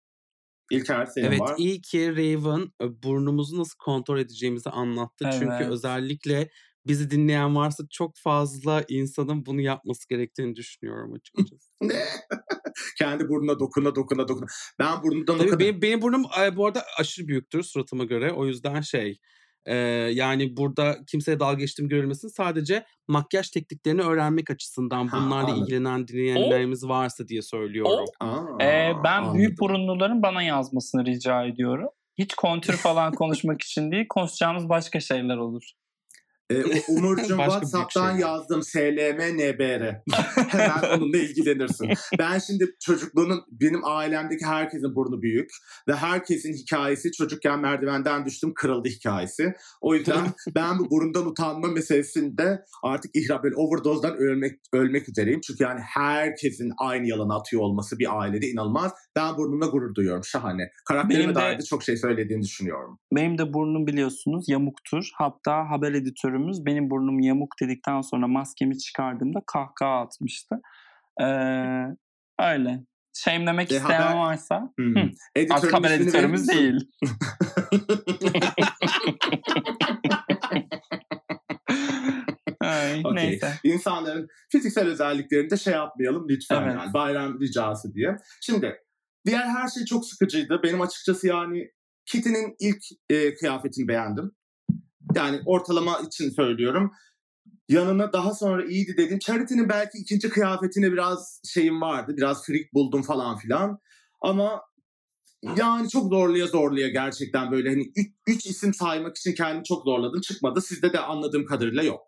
İlker 0.72 1.06
senin 1.06 1.26
evet, 1.26 1.40
var. 1.40 1.48
Evet 1.50 1.60
iyi 1.60 1.82
ki 1.82 2.12
Raven 2.12 2.72
burnumuzu 3.04 3.60
nasıl 3.60 3.78
kontrol 3.80 4.20
edeceğimizi 4.20 4.70
anlattı. 4.70 5.26
Evet. 5.26 5.36
Çünkü 5.40 5.72
özellikle 5.72 6.50
bizi 6.88 7.12
dinleyen 7.12 7.56
varsa 7.56 7.84
çok 7.92 8.18
fazla 8.18 8.84
insanın 8.88 9.46
bunu 9.46 9.62
yapması 9.62 10.10
gerektiğini 10.10 10.56
düşünüyorum 10.56 11.14
açıkçası. 11.14 11.72
ne? 11.82 12.06
Kendi 12.98 13.30
burnuna 13.30 13.60
dokuna 13.60 13.96
dokuna 13.96 14.28
dokuna. 14.28 14.46
Ben 14.80 15.04
burnumdan 15.04 15.38
Tabii 15.38 15.48
o 15.48 15.52
kadar... 15.52 15.60
benim, 15.60 15.82
benim 15.82 16.02
burnum 16.02 16.24
bu 16.56 16.66
arada 16.66 16.84
aşırı 17.00 17.28
büyüktür 17.28 17.64
suratıma 17.64 18.04
göre. 18.04 18.32
O 18.32 18.46
yüzden 18.46 18.82
şey 18.82 19.20
ee, 19.66 19.76
yani 20.14 20.58
burada 20.58 20.98
kimseye 21.08 21.40
dalga 21.40 21.60
geçtiğim 21.60 21.90
görülmesin. 21.90 22.28
Sadece 22.28 22.86
makyaj 23.08 23.50
tekniklerini 23.50 24.02
öğrenmek 24.02 24.50
açısından 24.50 25.08
ha, 25.08 25.18
bunlarla 25.18 25.46
anladım. 25.46 25.64
ilgilenen 25.64 26.08
dinleyenlerimiz 26.08 26.88
varsa 26.88 27.28
diye 27.28 27.42
söylüyorum. 27.42 28.06
O, 28.22 28.26
Aa, 28.26 28.64
ee, 28.64 28.94
ben 29.04 29.18
anladım. 29.18 29.38
büyük 29.38 29.60
burunluların 29.60 30.24
bana 30.24 30.44
yazmasını 30.44 31.06
rica 31.06 31.46
ediyorum. 31.46 31.90
Hiç 32.18 32.34
kontür 32.34 32.74
falan 32.78 33.14
konuşmak 33.14 33.62
için 33.62 33.92
değil, 33.92 34.06
konuşacağımız 34.10 34.70
başka 34.70 35.00
şeyler 35.00 35.38
olur. 35.38 35.64
E, 36.50 36.64
Umurcuğum 36.88 37.28
WhatsApp'tan 37.38 38.12
şey. 38.12 38.22
yazdım 38.22 38.64
SLM 38.64 39.38
NBR. 39.38 40.02
Hemen 40.48 40.98
onunla 40.98 41.18
ilgilenirsin. 41.18 41.90
Ben 42.20 42.40
şimdi 42.40 42.76
çocukluğunun 42.80 43.44
benim 43.52 43.86
ailemdeki 43.86 44.46
herkesin 44.46 44.96
burnu 44.96 45.22
büyük 45.22 45.50
ve 45.88 45.96
herkesin 45.96 46.54
hikayesi 46.54 47.12
çocukken 47.12 47.60
merdivenden 47.60 48.26
düştüm 48.26 48.54
kırıldı 48.56 48.90
hikayesi. 48.90 49.54
O 49.82 49.96
yüzden 49.96 50.26
ben 50.56 50.80
bu 50.80 50.90
burundan 50.90 51.28
utanma 51.28 51.68
meselesinde 51.68 52.66
artık 52.84 53.16
ihra 53.16 53.44
böyle 53.44 53.56
overdose'dan 53.56 54.18
ölmek 54.18 54.60
ölmek 54.74 55.10
üzereyim. 55.10 55.42
Çünkü 55.42 55.64
yani 55.64 55.80
herkesin 55.80 56.72
aynı 56.78 57.08
yalanı 57.08 57.36
atıyor 57.36 57.62
olması 57.62 58.00
bir 58.00 58.20
ailede 58.20 58.48
inanılmaz. 58.48 58.92
Ben 59.16 59.38
burnumla 59.38 59.66
gurur 59.66 59.96
duyuyorum. 59.96 60.24
Şahane. 60.24 60.70
Karakterime 60.88 61.36
dair 61.36 61.60
de 61.60 61.64
çok 61.64 61.84
şey 61.84 61.98
söylediğini 61.98 62.44
düşünüyorum. 62.44 63.00
Benim 63.16 63.38
de 63.38 63.54
burnum 63.54 63.88
biliyorsunuz 63.88 64.50
yamuktur. 64.50 65.10
Hatta 65.18 65.70
haber 65.70 65.92
editörüm 65.92 66.33
editörümüz 66.34 66.66
benim 66.66 66.90
burnum 66.90 67.20
yamuk 67.20 67.54
dedikten 67.62 68.02
sonra 68.02 68.28
maskemi 68.28 68.78
çıkardığımda 68.78 69.40
kahkaha 69.48 70.02
atmıştı. 70.02 70.56
Ee, 71.22 71.26
öyle. 72.40 72.86
Şeyimlemek 73.16 73.72
e, 73.72 73.76
isteyen 73.76 74.02
haber... 74.02 74.20
varsa 74.20 74.74
hmm. 74.78 74.96
hı, 74.96 75.10
artık 75.50 75.74
haber 75.74 75.92
editörümüz 75.92 76.48
değil. 76.48 76.80
Ay, 82.62 83.00
okay. 83.00 83.16
Neyse. 83.16 83.54
İnsanların 83.64 84.28
fiziksel 84.52 84.88
özelliklerini 84.88 85.50
de 85.50 85.58
şey 85.58 85.74
yapmayalım 85.74 86.30
lütfen 86.30 86.64
evet. 86.64 86.76
yani 86.76 86.94
bayram 86.94 87.42
ricası 87.42 87.94
diye. 87.94 88.18
Şimdi 88.42 88.76
diğer 89.26 89.46
her 89.46 89.68
şey 89.68 89.86
çok 89.86 90.06
sıkıcıydı. 90.06 90.60
Benim 90.64 90.82
açıkçası 90.82 91.28
yani 91.28 91.70
Kitty'nin 92.06 92.56
ilk 92.60 92.84
e, 93.10 93.34
kıyafetini 93.34 93.88
beğendim. 93.88 94.32
Yani 95.16 95.42
ortalama 95.46 96.00
için 96.00 96.30
söylüyorum. 96.30 96.92
Yanına 97.70 98.14
daha 98.14 98.34
sonra 98.34 98.66
iyiydi 98.66 98.98
dedim. 98.98 99.20
Charity'nin 99.20 99.70
belki 99.70 99.98
ikinci 99.98 100.30
kıyafetine 100.30 100.92
biraz 100.92 101.42
şeyim 101.46 101.82
vardı. 101.82 102.14
Biraz 102.18 102.46
freak 102.46 102.74
buldum 102.74 103.02
falan 103.02 103.38
filan. 103.38 103.80
Ama 104.22 104.62
yani 105.58 105.90
çok 105.90 106.10
zorluya 106.10 106.48
zorluya 106.48 106.88
gerçekten 106.88 107.52
böyle 107.52 107.70
hani 107.70 107.92
üç, 107.96 108.08
üç 108.28 108.46
isim 108.46 108.74
saymak 108.74 109.18
için 109.18 109.34
kendimi 109.34 109.64
çok 109.64 109.84
zorladım. 109.84 110.22
Çıkmadı. 110.22 110.62
Sizde 110.62 110.94
de 110.94 111.00
anladığım 111.00 111.46
kadarıyla 111.46 111.84
yok. 111.84 112.08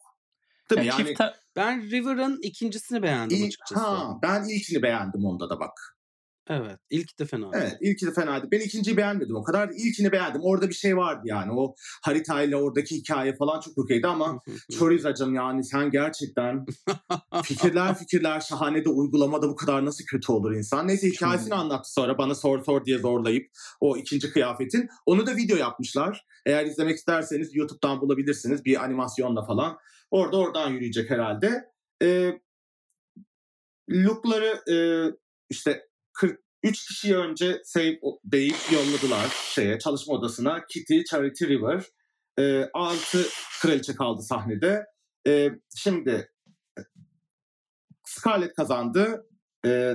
Değil 0.69 0.87
ya 0.87 0.97
mi? 0.97 1.15
Yani, 1.19 1.31
ben 1.55 1.91
River'ın 1.91 2.39
ikincisini 2.41 3.03
beğendim 3.03 3.37
ilk, 3.37 3.45
açıkçası. 3.45 3.81
Ha, 3.81 4.19
ben 4.23 4.43
ilkini 4.43 4.83
beğendim 4.83 5.25
onda 5.25 5.49
da 5.49 5.59
bak. 5.59 5.94
Evet. 6.49 6.79
İlk 6.89 7.19
de 7.19 7.25
fena. 7.25 7.49
Evet. 7.53 7.77
ilki 7.81 8.08
de 8.08 8.12
fenaydı. 8.12 8.47
Ben 8.51 8.60
ikinciyi 8.60 8.97
beğenmedim 8.97 9.36
o 9.36 9.43
kadar. 9.43 9.69
İlkini 9.69 10.12
beğendim. 10.12 10.41
Orada 10.43 10.69
bir 10.69 10.73
şey 10.73 10.97
vardı 10.97 11.21
yani. 11.25 11.51
O 11.51 11.75
haritayla 12.03 12.58
oradaki 12.58 12.95
hikaye 12.95 13.36
falan 13.36 13.60
çok 13.60 13.77
okeydi 13.77 14.08
ama 14.08 14.41
Chorizacım 14.71 15.36
yani 15.36 15.63
sen 15.63 15.91
gerçekten 15.91 16.65
fikirler 17.43 17.95
fikirler 17.95 18.39
şahane 18.39 18.86
de 18.86 18.89
uygulamada 18.89 19.49
bu 19.49 19.55
kadar 19.55 19.86
nasıl 19.86 20.05
kötü 20.05 20.31
olur 20.31 20.51
insan. 20.51 20.88
Neyse 20.88 21.08
hikayesini 21.08 21.55
anlattı 21.55 21.93
sonra 21.93 22.17
bana 22.17 22.36
sor 22.36 22.63
sor 22.63 22.86
diye 22.86 22.97
zorlayıp 22.97 23.51
o 23.79 23.97
ikinci 23.97 24.31
kıyafetin. 24.31 24.89
Onu 25.05 25.27
da 25.27 25.36
video 25.36 25.58
yapmışlar. 25.58 26.25
Eğer 26.45 26.65
izlemek 26.65 26.97
isterseniz 26.97 27.55
YouTube'dan 27.55 28.01
bulabilirsiniz 28.01 28.65
bir 28.65 28.84
animasyonla 28.84 29.45
falan. 29.45 29.77
Orada 30.12 30.38
oradan 30.38 30.69
yürüyecek 30.69 31.10
herhalde. 31.10 31.65
Ee, 32.03 32.39
lookları 33.89 34.71
e, 34.71 34.77
işte 35.49 35.88
43 36.15 36.88
kişi 36.88 37.17
önce 37.17 37.62
save 37.63 37.99
deyip 38.23 38.56
yolladılar 38.73 39.28
şeye 39.54 39.80
çalışma 39.80 40.13
odasına. 40.13 40.65
Kitty, 40.65 41.01
Charity 41.10 41.45
River. 41.45 41.84
E, 42.39 42.69
6 42.73 43.25
kraliçe 43.62 43.95
kaldı 43.95 44.21
sahnede. 44.21 44.86
E, 45.28 45.49
şimdi 45.75 46.32
Scarlett 48.06 48.56
kazandı. 48.56 49.30
E, 49.65 49.93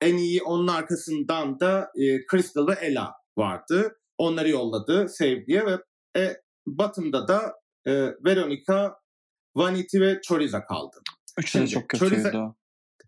en 0.00 0.16
iyi 0.16 0.42
onun 0.42 0.66
arkasından 0.66 1.60
da 1.60 1.92
e, 1.94 2.26
Crystal 2.30 2.66
ve 2.66 2.72
Ella 2.80 3.12
vardı. 3.38 3.98
Onları 4.18 4.48
yolladı 4.48 5.08
save 5.08 5.46
diye 5.46 5.66
ve 5.66 5.78
e, 6.16 6.36
Bottom'da 6.66 7.28
da 7.28 7.54
e, 7.86 7.92
Veronica, 8.24 8.94
Vanity 9.56 10.00
ve 10.00 10.20
Choriza 10.22 10.64
kaldı. 10.64 10.96
Üçü 11.38 11.60
de 11.60 11.66
çok 11.66 11.88
kötüydü. 11.88 12.14
Choriza, 12.14 12.54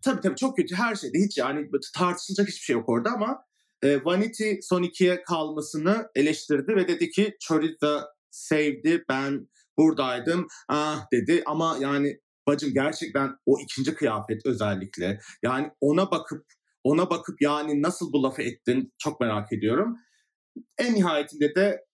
Tabii 0.03 0.21
tabii. 0.21 0.35
Çok 0.35 0.57
kötü. 0.57 0.75
Her 0.75 0.95
şeyde 0.95 1.17
hiç 1.19 1.37
yani 1.37 1.69
tartışılacak 1.95 2.47
hiçbir 2.47 2.63
şey 2.65 2.73
yok 2.73 2.89
orada 2.89 3.09
ama 3.09 3.45
e, 3.83 4.05
Vanity 4.05 4.53
son 4.61 4.83
ikiye 4.83 5.23
kalmasını 5.23 6.09
eleştirdi 6.15 6.75
ve 6.75 6.87
dedi 6.87 7.09
ki 7.09 7.37
Choriza 7.39 8.07
sevdi 8.31 9.05
ben 9.09 9.47
buradaydım. 9.77 10.47
Ah 10.69 11.05
dedi. 11.13 11.43
Ama 11.45 11.77
yani 11.79 12.19
bacım 12.47 12.73
gerçekten 12.73 13.35
o 13.45 13.59
ikinci 13.59 13.95
kıyafet 13.95 14.45
özellikle 14.45 15.19
yani 15.43 15.71
ona 15.81 16.11
bakıp 16.11 16.45
ona 16.83 17.09
bakıp 17.09 17.41
yani 17.41 17.81
nasıl 17.81 18.13
bu 18.13 18.23
lafı 18.23 18.41
ettin 18.41 18.93
çok 18.97 19.21
merak 19.21 19.53
ediyorum. 19.53 19.97
En 20.77 20.95
nihayetinde 20.95 21.55
de 21.55 21.85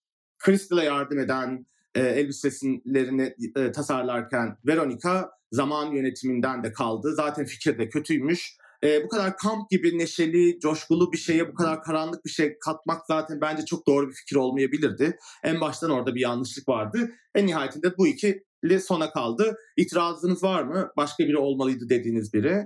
Crystal'a 0.46 0.84
yardım 0.84 1.20
eden 1.20 1.66
e, 1.96 2.02
elbiselerini 2.02 3.36
e, 3.56 3.72
tasarlarken 3.72 4.58
Veronica 4.68 5.30
zaman 5.52 5.92
yönetiminden 5.92 6.64
de 6.64 6.72
kaldı. 6.74 7.16
Zaten 7.16 7.46
fikir 7.46 7.78
de 7.78 7.90
kötüymüş. 7.90 8.58
E, 8.84 9.04
bu 9.04 9.10
kadar 9.10 9.38
kamp 9.38 9.70
gibi 9.70 9.98
neşeli, 9.98 10.60
coşkulu 10.60 11.12
bir 11.12 11.18
şeye 11.18 11.48
bu 11.48 11.54
kadar 11.54 11.84
karanlık 11.84 12.26
bir 12.26 12.30
şey 12.30 12.60
katmak 12.60 13.06
zaten 13.08 13.42
bence 13.42 13.66
çok 13.66 13.88
doğru 13.88 14.10
bir 14.10 14.14
fikir 14.14 14.36
olmayabilirdi. 14.36 15.18
En 15.44 15.62
baştan 15.62 15.92
orada 15.92 16.16
bir 16.16 16.22
yanlışlık 16.22 16.70
vardı. 16.70 17.12
En 17.36 17.48
nihayetinde 17.48 17.98
bu 17.98 18.08
ikili 18.08 18.80
sona 18.80 19.12
kaldı. 19.12 19.58
İtirazınız 19.78 20.44
var 20.44 20.64
mı? 20.64 20.92
Başka 20.98 21.24
biri 21.24 21.38
olmalıydı 21.38 21.90
dediğiniz 21.90 22.34
biri. 22.34 22.66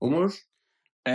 Umur? 0.00 0.34
Ee, 1.06 1.12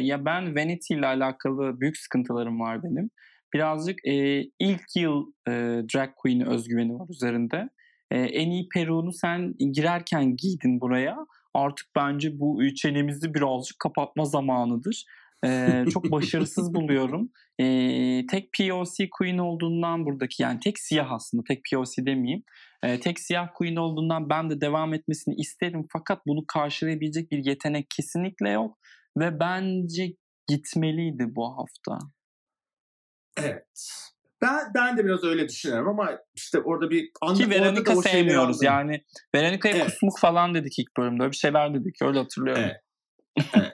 ya 0.00 0.24
ben 0.24 0.56
Vanity 0.56 0.94
ile 0.94 1.06
alakalı 1.06 1.80
büyük 1.80 1.96
sıkıntılarım 1.96 2.60
var 2.60 2.82
benim. 2.82 3.10
Birazcık 3.54 4.06
e, 4.06 4.42
ilk 4.58 4.96
yıl 4.96 5.32
e, 5.48 5.52
drag 5.94 6.10
queen 6.16 6.46
özgüveni 6.46 6.94
var 6.94 7.08
üzerinde. 7.10 7.68
E, 8.14 8.18
en 8.18 8.50
iyi 8.50 8.68
peruğunu 8.68 9.12
sen 9.12 9.54
girerken 9.72 10.36
giydin 10.36 10.80
buraya. 10.80 11.16
Artık 11.54 11.86
bence 11.96 12.40
bu 12.40 12.74
çenemizi 12.74 13.34
birazcık 13.34 13.78
kapatma 13.78 14.24
zamanıdır. 14.24 15.04
Ee, 15.44 15.84
çok 15.92 16.10
başarısız 16.10 16.74
buluyorum. 16.74 17.30
Ee, 17.60 18.26
tek 18.30 18.48
POC 18.58 19.08
Queen 19.10 19.38
olduğundan 19.38 20.04
buradaki 20.04 20.42
yani 20.42 20.60
tek 20.60 20.78
siyah 20.78 21.12
aslında 21.12 21.42
tek 21.48 21.62
POC 21.70 22.06
demeyeyim. 22.06 22.42
Ee, 22.82 23.00
tek 23.00 23.20
siyah 23.20 23.48
Queen 23.54 23.76
olduğundan 23.76 24.30
ben 24.30 24.50
de 24.50 24.60
devam 24.60 24.94
etmesini 24.94 25.34
isterim. 25.34 25.86
Fakat 25.92 26.26
bunu 26.26 26.44
karşılayabilecek 26.48 27.30
bir 27.30 27.44
yetenek 27.44 27.86
kesinlikle 27.90 28.50
yok. 28.50 28.78
Ve 29.18 29.40
bence 29.40 30.12
gitmeliydi 30.48 31.24
bu 31.36 31.58
hafta. 31.58 31.98
Evet. 33.36 34.13
Ben, 34.44 34.74
ben 34.74 34.96
de 34.96 35.04
biraz 35.04 35.24
öyle 35.24 35.48
düşünüyorum 35.48 35.88
ama 35.88 36.18
işte 36.34 36.58
orada 36.58 36.90
bir... 36.90 37.10
Ki 37.36 37.50
Veronica 37.50 37.96
sevmiyoruz 37.96 38.62
yani. 38.62 39.04
Veronica'ya 39.34 39.76
evet. 39.76 39.84
kusmuk 39.86 40.18
falan 40.20 40.54
dedik 40.54 40.78
ilk 40.78 40.96
bölümde. 40.96 41.22
Öyle 41.22 41.32
bir 41.32 41.36
şeyler 41.36 41.74
dedik 41.74 42.02
öyle 42.02 42.18
hatırlıyorum. 42.18 42.62
Evet. 42.62 42.76
evet. 43.54 43.72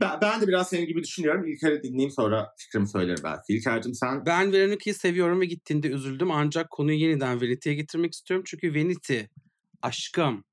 Ben, 0.00 0.20
ben 0.20 0.40
de 0.40 0.48
biraz 0.48 0.68
senin 0.68 0.86
gibi 0.86 1.02
düşünüyorum. 1.02 1.46
İlker'i 1.46 1.82
dinleyeyim 1.82 2.10
sonra 2.10 2.54
fikrimi 2.58 2.88
söylerim 2.88 3.24
belki. 3.24 3.42
İlker'cim 3.48 3.94
sen... 3.94 4.26
Ben 4.26 4.52
Veronica'yı 4.52 4.94
seviyorum 4.94 5.40
ve 5.40 5.44
gittiğinde 5.44 5.88
üzüldüm. 5.88 6.30
Ancak 6.30 6.70
konuyu 6.70 6.98
yeniden 6.98 7.40
Vanity'ye 7.40 7.74
getirmek 7.74 8.12
istiyorum. 8.12 8.44
Çünkü 8.46 8.74
Vanity, 8.74 9.20
aşkım, 9.82 10.44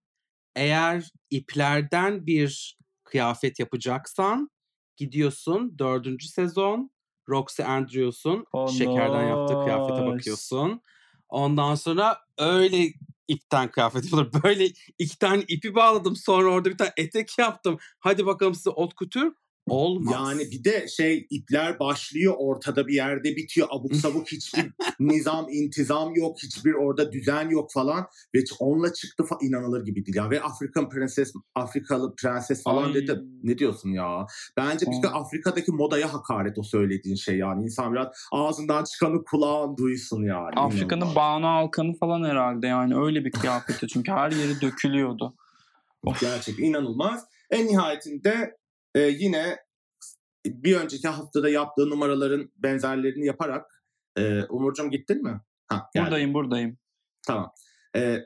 eğer 0.56 1.12
iplerden 1.30 2.26
bir 2.26 2.78
kıyafet 3.04 3.60
yapacaksan 3.60 4.50
gidiyorsun 4.98 5.80
dördüncü 5.80 6.28
sezon 6.28 6.90
Roxy 7.30 7.64
Andrews'un 7.64 8.46
oh, 8.54 8.72
şekerden 8.72 9.28
yaptığı 9.28 9.64
kıyafete 9.64 10.06
bakıyorsun. 10.06 10.82
Ondan 11.30 11.76
sonra 11.76 12.18
öyle 12.38 12.94
ipten 13.28 13.72
kıyafet 13.72 14.04
yapılır. 14.04 14.44
Böyle 14.44 14.70
iki 15.00 15.20
tane 15.20 15.44
ipi 15.48 15.76
bağladım. 15.76 16.16
Sonra 16.16 16.50
orada 16.50 16.70
bir 16.70 16.78
tane 16.78 16.92
etek 16.98 17.38
yaptım. 17.38 17.78
Hadi 18.00 18.26
bakalım 18.26 18.56
size 18.56 18.70
ot 18.70 18.94
kutur. 18.94 19.32
Olmaz. 19.70 20.14
Yani 20.14 20.52
bir 20.52 20.64
de 20.64 20.88
şey 20.88 21.28
ipler 21.30 21.80
başlıyor 21.80 22.34
ortada 22.38 22.88
bir 22.88 22.94
yerde 22.94 23.36
bitiyor. 23.36 23.68
Abuk 23.72 23.96
sabuk 23.96 24.28
hiçbir 24.28 24.72
nizam, 25.00 25.48
intizam 25.50 26.16
yok. 26.16 26.38
Hiçbir 26.44 26.74
orada 26.74 27.12
düzen 27.12 27.50
yok 27.50 27.72
falan. 27.72 28.08
Ve 28.36 28.40
onunla 28.60 28.94
çıktı 28.94 29.24
falan 29.24 29.44
inanılır 29.44 29.86
gibi 29.86 30.06
değil. 30.06 30.16
Ya. 30.16 30.30
Ve 30.30 30.42
Afrikan 30.42 30.90
prenses, 30.90 31.34
Afrikalı 31.56 32.16
prenses 32.16 32.64
falan 32.64 32.88
Ay. 32.88 32.94
dedi. 32.94 33.22
Ne 33.44 33.58
diyorsun 33.58 33.90
ya? 33.90 34.26
Bence 34.58 34.86
bir 34.86 35.20
Afrika'daki 35.20 35.72
modaya 35.72 36.14
hakaret 36.14 36.58
o 36.58 36.64
söylediğin 36.64 37.16
şey 37.16 37.38
yani. 37.38 37.64
İnsan 37.64 37.94
biraz 37.94 38.08
ağzından 38.32 38.84
çıkanı 38.84 39.24
kulağın 39.24 39.78
duysun 39.78 40.24
yani. 40.24 40.56
Afrika'nın 40.56 41.16
Banu 41.16 41.48
Alkan'ı 41.48 41.94
falan 41.94 42.30
herhalde 42.30 42.68
yani 42.68 42.96
öyle 42.96 43.26
bir 43.26 43.32
kıyafeti. 43.32 43.88
Çünkü 43.88 44.12
her 44.12 44.32
yeri 44.32 44.62
dökülüyordu. 44.62 45.36
Gerçekten 46.22 46.64
inanılmaz. 46.64 47.26
En 47.52 47.68
nihayetinde 47.68 48.56
e, 48.96 49.00
yine 49.02 49.58
bir 50.46 50.76
önceki 50.76 51.08
haftada 51.08 51.50
yaptığı 51.50 51.90
numaraların 51.90 52.52
benzerlerini 52.56 53.26
yaparak 53.26 53.84
e, 54.18 54.44
Umurcuğum 54.44 54.92
gittin 54.92 55.24
mi? 55.24 55.42
Ha, 55.68 55.90
buradayım 55.96 56.34
buradayım. 56.34 56.78
Tamam. 57.28 57.52
E, 57.96 58.20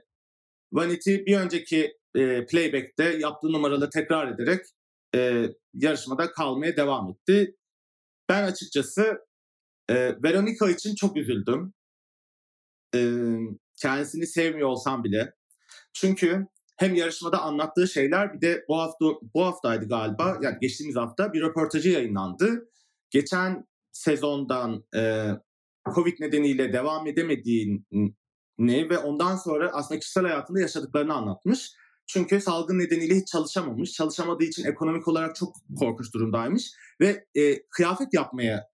Vanity 0.74 1.16
bir 1.16 1.38
önceki 1.38 1.98
e, 2.16 2.46
playback'te 2.46 3.04
yaptığı 3.04 3.48
numaraları 3.48 3.90
tekrar 3.90 4.34
ederek 4.34 4.66
e, 5.16 5.50
yarışmada 5.74 6.32
kalmaya 6.32 6.78
devam 6.78 7.10
etti. 7.10 7.56
Ben 8.30 8.44
açıkçası 8.44 9.20
e, 9.90 10.24
Veronica 10.24 10.70
için 10.70 10.96
çok 10.96 11.18
üzüldüm. 11.18 11.74
E, 12.96 13.00
kendisini 13.82 14.28
sevmiyor 14.28 14.70
olsam 14.70 15.04
bile. 15.04 15.34
Çünkü 15.94 16.48
hem 16.80 16.96
yarışmada 16.96 17.42
anlattığı 17.42 17.88
şeyler 17.88 18.34
bir 18.34 18.42
de 18.42 18.66
bu 18.70 18.78
hafta 18.78 19.06
bu 19.34 19.46
haftaydı 19.46 19.88
galiba 19.88 20.38
yani 20.42 20.58
geçtiğimiz 20.62 20.96
hafta 20.96 21.34
bir 21.34 21.42
röportajı 21.42 21.90
yayınlandı. 21.90 22.70
Geçen 23.10 23.68
sezondan 23.92 24.84
e, 24.96 25.28
Covid 25.96 26.20
nedeniyle 26.20 26.74
devam 26.74 27.08
edemediğini 27.08 28.90
ve 28.90 28.98
ondan 28.98 29.36
sonra 29.36 29.72
aslında 29.74 30.00
kişisel 30.00 30.24
hayatında 30.24 30.60
yaşadıklarını 30.60 31.14
anlatmış. 31.14 31.72
Çünkü 32.08 32.42
salgın 32.42 32.80
nedeniyle 32.80 33.16
hiç 33.16 33.28
çalışamamış. 33.28 33.92
Çalışamadığı 33.92 34.44
için 34.44 34.66
ekonomik 34.66 35.08
olarak 35.08 35.36
çok 35.36 35.56
korkunç 35.80 36.14
durumdaymış. 36.14 36.72
Ve 37.02 37.26
e, 37.36 37.68
kıyafet 37.70 38.14
yapmaya 38.14 38.70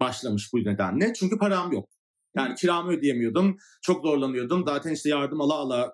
başlamış 0.00 0.52
bu 0.52 0.58
nedenle. 0.58 1.12
Çünkü 1.14 1.38
param 1.38 1.72
yok. 1.72 1.88
Yani 2.36 2.54
kiramı 2.54 2.92
ödeyemiyordum. 2.92 3.56
Çok 3.82 4.02
zorlanıyordum. 4.02 4.64
Zaten 4.66 4.92
işte 4.92 5.08
yardım 5.08 5.40
ala 5.40 5.54
ala 5.54 5.92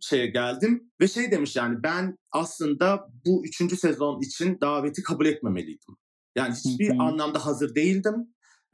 şeye 0.00 0.26
geldim 0.26 0.90
ve 1.00 1.08
şey 1.08 1.30
demiş 1.30 1.56
yani 1.56 1.82
ben 1.82 2.18
aslında 2.32 3.08
bu 3.26 3.46
üçüncü 3.46 3.76
sezon 3.76 4.20
için 4.20 4.58
daveti 4.60 5.02
kabul 5.02 5.26
etmemeliydim. 5.26 5.96
Yani 6.36 6.54
hiçbir 6.54 6.90
Hı-hı. 6.90 7.02
anlamda 7.02 7.46
hazır 7.46 7.74
değildim 7.74 8.14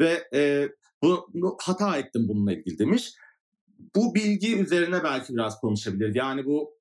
ve 0.00 0.28
e, 0.34 0.68
bunu 1.02 1.56
hata 1.62 1.98
ettim 1.98 2.28
bununla 2.28 2.52
ilgili 2.52 2.78
demiş. 2.78 3.12
Bu 3.96 4.14
bilgi 4.14 4.56
üzerine 4.56 5.04
belki 5.04 5.34
biraz 5.34 5.60
konuşabilir. 5.60 6.14
Yani 6.14 6.44
bu 6.44 6.80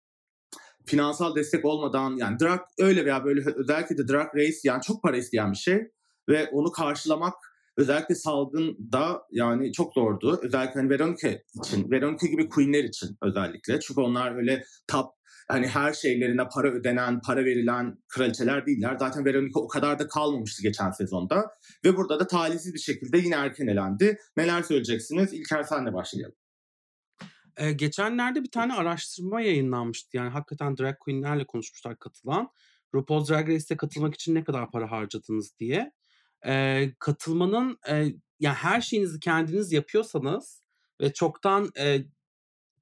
finansal 0.86 1.36
destek 1.36 1.66
olmadan 1.66 2.18
yani 2.18 2.40
drag 2.40 2.60
öyle 2.80 3.06
veya 3.06 3.26
böyle 3.26 3.42
özellikle 3.56 3.98
de 3.98 4.08
drag 4.08 4.36
race 4.36 4.58
yani 4.64 4.82
çok 4.82 5.04
para 5.04 5.18
isteyen 5.18 5.52
bir 5.52 5.58
şey 5.58 5.92
ve 6.30 6.50
onu 6.50 6.72
karşılamak 6.72 7.34
özellikle 7.80 8.16
salgında 8.16 9.22
yani 9.32 9.74
çok 9.74 9.94
zordu. 9.94 10.40
Özellikle 10.44 10.80
hani 10.80 10.90
Veronica 10.90 11.30
için, 11.64 11.92
Veronica 11.92 12.28
gibi 12.28 12.50
queenler 12.50 12.84
için 12.84 13.18
özellikle. 13.22 13.80
Çünkü 13.80 14.02
onlar 14.02 14.36
öyle 14.36 14.64
top 14.88 15.12
hani 15.48 15.68
her 15.68 15.94
şeylerine 15.94 16.48
para 16.54 16.72
ödenen, 16.72 17.22
para 17.22 17.46
verilen 17.46 17.98
kraliçeler 18.08 18.66
değiller. 18.66 18.98
Zaten 19.00 19.26
Veronica 19.26 19.60
o 19.60 19.68
kadar 19.68 20.00
da 20.00 20.08
kalmamıştı 20.08 20.64
geçen 20.64 20.92
sezonda. 20.92 21.52
Ve 21.86 21.98
burada 21.98 22.20
da 22.20 22.28
talihsiz 22.28 22.74
bir 22.74 22.80
şekilde 22.80 23.18
yine 23.18 23.36
erken 23.36 23.68
elendi. 23.68 24.18
Neler 24.38 24.64
söyleyeceksiniz? 24.64 25.34
İlker 25.34 25.64
senle 25.64 25.94
başlayalım. 25.94 26.36
Ee, 27.58 27.72
geçenlerde 27.72 28.44
bir 28.44 28.52
tane 28.52 28.74
araştırma 28.74 29.42
yayınlanmıştı. 29.42 30.18
Yani 30.18 30.30
hakikaten 30.30 30.78
drag 30.78 30.96
queenlerle 31.00 31.46
konuşmuşlar 31.46 32.00
katılan. 32.00 32.50
RuPaul's 32.96 33.30
Drag 33.30 33.50
Race'e 33.50 33.78
katılmak 33.78 34.14
için 34.14 34.36
ne 34.36 34.44
kadar 34.44 34.72
para 34.72 34.92
harcadınız 34.92 35.60
diye 35.60 35.92
e, 36.46 36.86
katılmanın 37.00 37.80
e, 37.90 37.94
yani 38.40 38.56
her 38.56 38.82
şeyinizi 38.82 39.20
kendiniz 39.20 39.72
yapıyorsanız 39.72 40.64
ve 41.02 41.14
çoktan 41.14 41.72
e, 41.80 42.00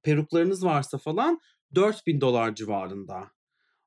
peruklarınız 0.02 0.64
varsa 0.64 0.98
falan 0.98 1.40
4000 1.74 2.20
dolar 2.20 2.54
civarında. 2.54 3.30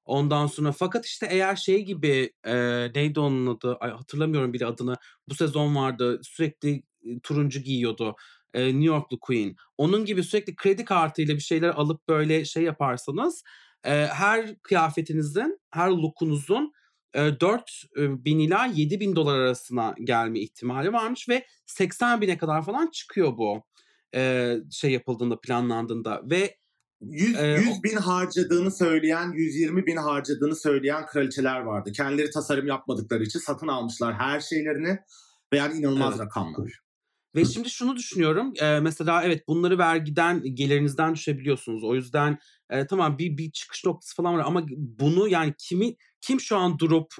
Ondan 0.06 0.48
sonra 0.48 0.72
fakat 0.72 1.06
işte 1.06 1.28
eğer 1.30 1.56
şey 1.56 1.86
gibi 1.86 2.34
e, 2.44 2.56
neydi 2.96 3.20
onun 3.20 3.56
adı 3.56 3.76
Ay, 3.76 3.92
hatırlamıyorum 3.92 4.54
bile 4.54 4.66
adını 4.66 4.96
bu 5.28 5.36
sezon 5.36 5.76
vardı 5.76 6.20
sürekli 6.24 6.84
turuncu 7.24 7.60
giyiyordu 7.60 8.16
e, 8.54 8.66
New 8.66 8.86
Yorklu 8.86 9.20
Queen. 9.20 9.56
Onun 9.78 10.06
gibi 10.06 10.24
sürekli 10.24 10.56
kredi 10.56 10.86
kartıyla 10.86 11.36
bir 11.36 11.42
şeyler 11.42 11.70
alıp 11.70 12.08
böyle 12.08 12.46
şey 12.46 12.64
yaparsanız 12.64 13.44
e, 13.84 13.92
her 13.92 14.56
kıyafetinizin 14.62 15.60
her 15.70 15.90
lookunuzun 15.90 16.74
4 17.15 17.84
bin 17.97 18.39
ila 18.39 18.65
7 18.65 19.00
bin 19.00 19.15
dolar 19.15 19.39
arasına 19.39 19.95
gelme 20.04 20.39
ihtimali 20.39 20.93
varmış 20.93 21.30
ve 21.30 21.45
80 21.65 22.21
bine 22.21 22.38
kadar 22.38 22.65
falan 22.65 22.88
çıkıyor 22.88 23.38
bu 23.38 23.63
şey 24.71 24.91
yapıldığında 24.91 25.39
planlandığında 25.39 26.21
ve 26.24 26.58
100, 27.02 27.39
100 27.39 27.84
bin 27.84 27.95
harcadığını 27.95 28.71
söyleyen, 28.71 29.32
120 29.32 29.86
bin 29.86 29.97
harcadığını 29.97 30.56
söyleyen 30.56 31.06
kraliçeler 31.06 31.60
vardı. 31.60 31.91
Kendileri 31.91 32.32
tasarım 32.32 32.67
yapmadıkları 32.67 33.24
için 33.24 33.39
satın 33.39 33.67
almışlar 33.67 34.13
her 34.13 34.39
şeylerini 34.39 35.00
ve 35.54 35.58
yani 35.58 35.80
inanılmaz 35.80 36.13
evet. 36.15 36.26
rakamlar. 36.26 36.80
Ve 37.36 37.46
şimdi 37.46 37.70
şunu 37.70 37.96
düşünüyorum. 37.96 38.54
E, 38.62 38.80
mesela 38.80 39.24
evet 39.24 39.48
bunları 39.48 39.78
vergiden, 39.78 40.56
gelirinizden 40.56 41.15
düşebiliyorsunuz. 41.15 41.84
O 41.84 41.96
yüzden 41.96 42.38
e, 42.70 42.88
tamam 42.88 43.17
bir 43.17 43.38
bir 43.38 43.52
çıkış 43.52 43.86
noktası 43.86 44.15
falan 44.15 44.38
var 44.38 44.44
ama 44.46 44.65
bunu 44.78 45.28
yani 45.28 45.54
kimi 45.58 45.96
kim 46.22 46.39
şu 46.39 46.58
an 46.58 46.80
durup 46.80 47.13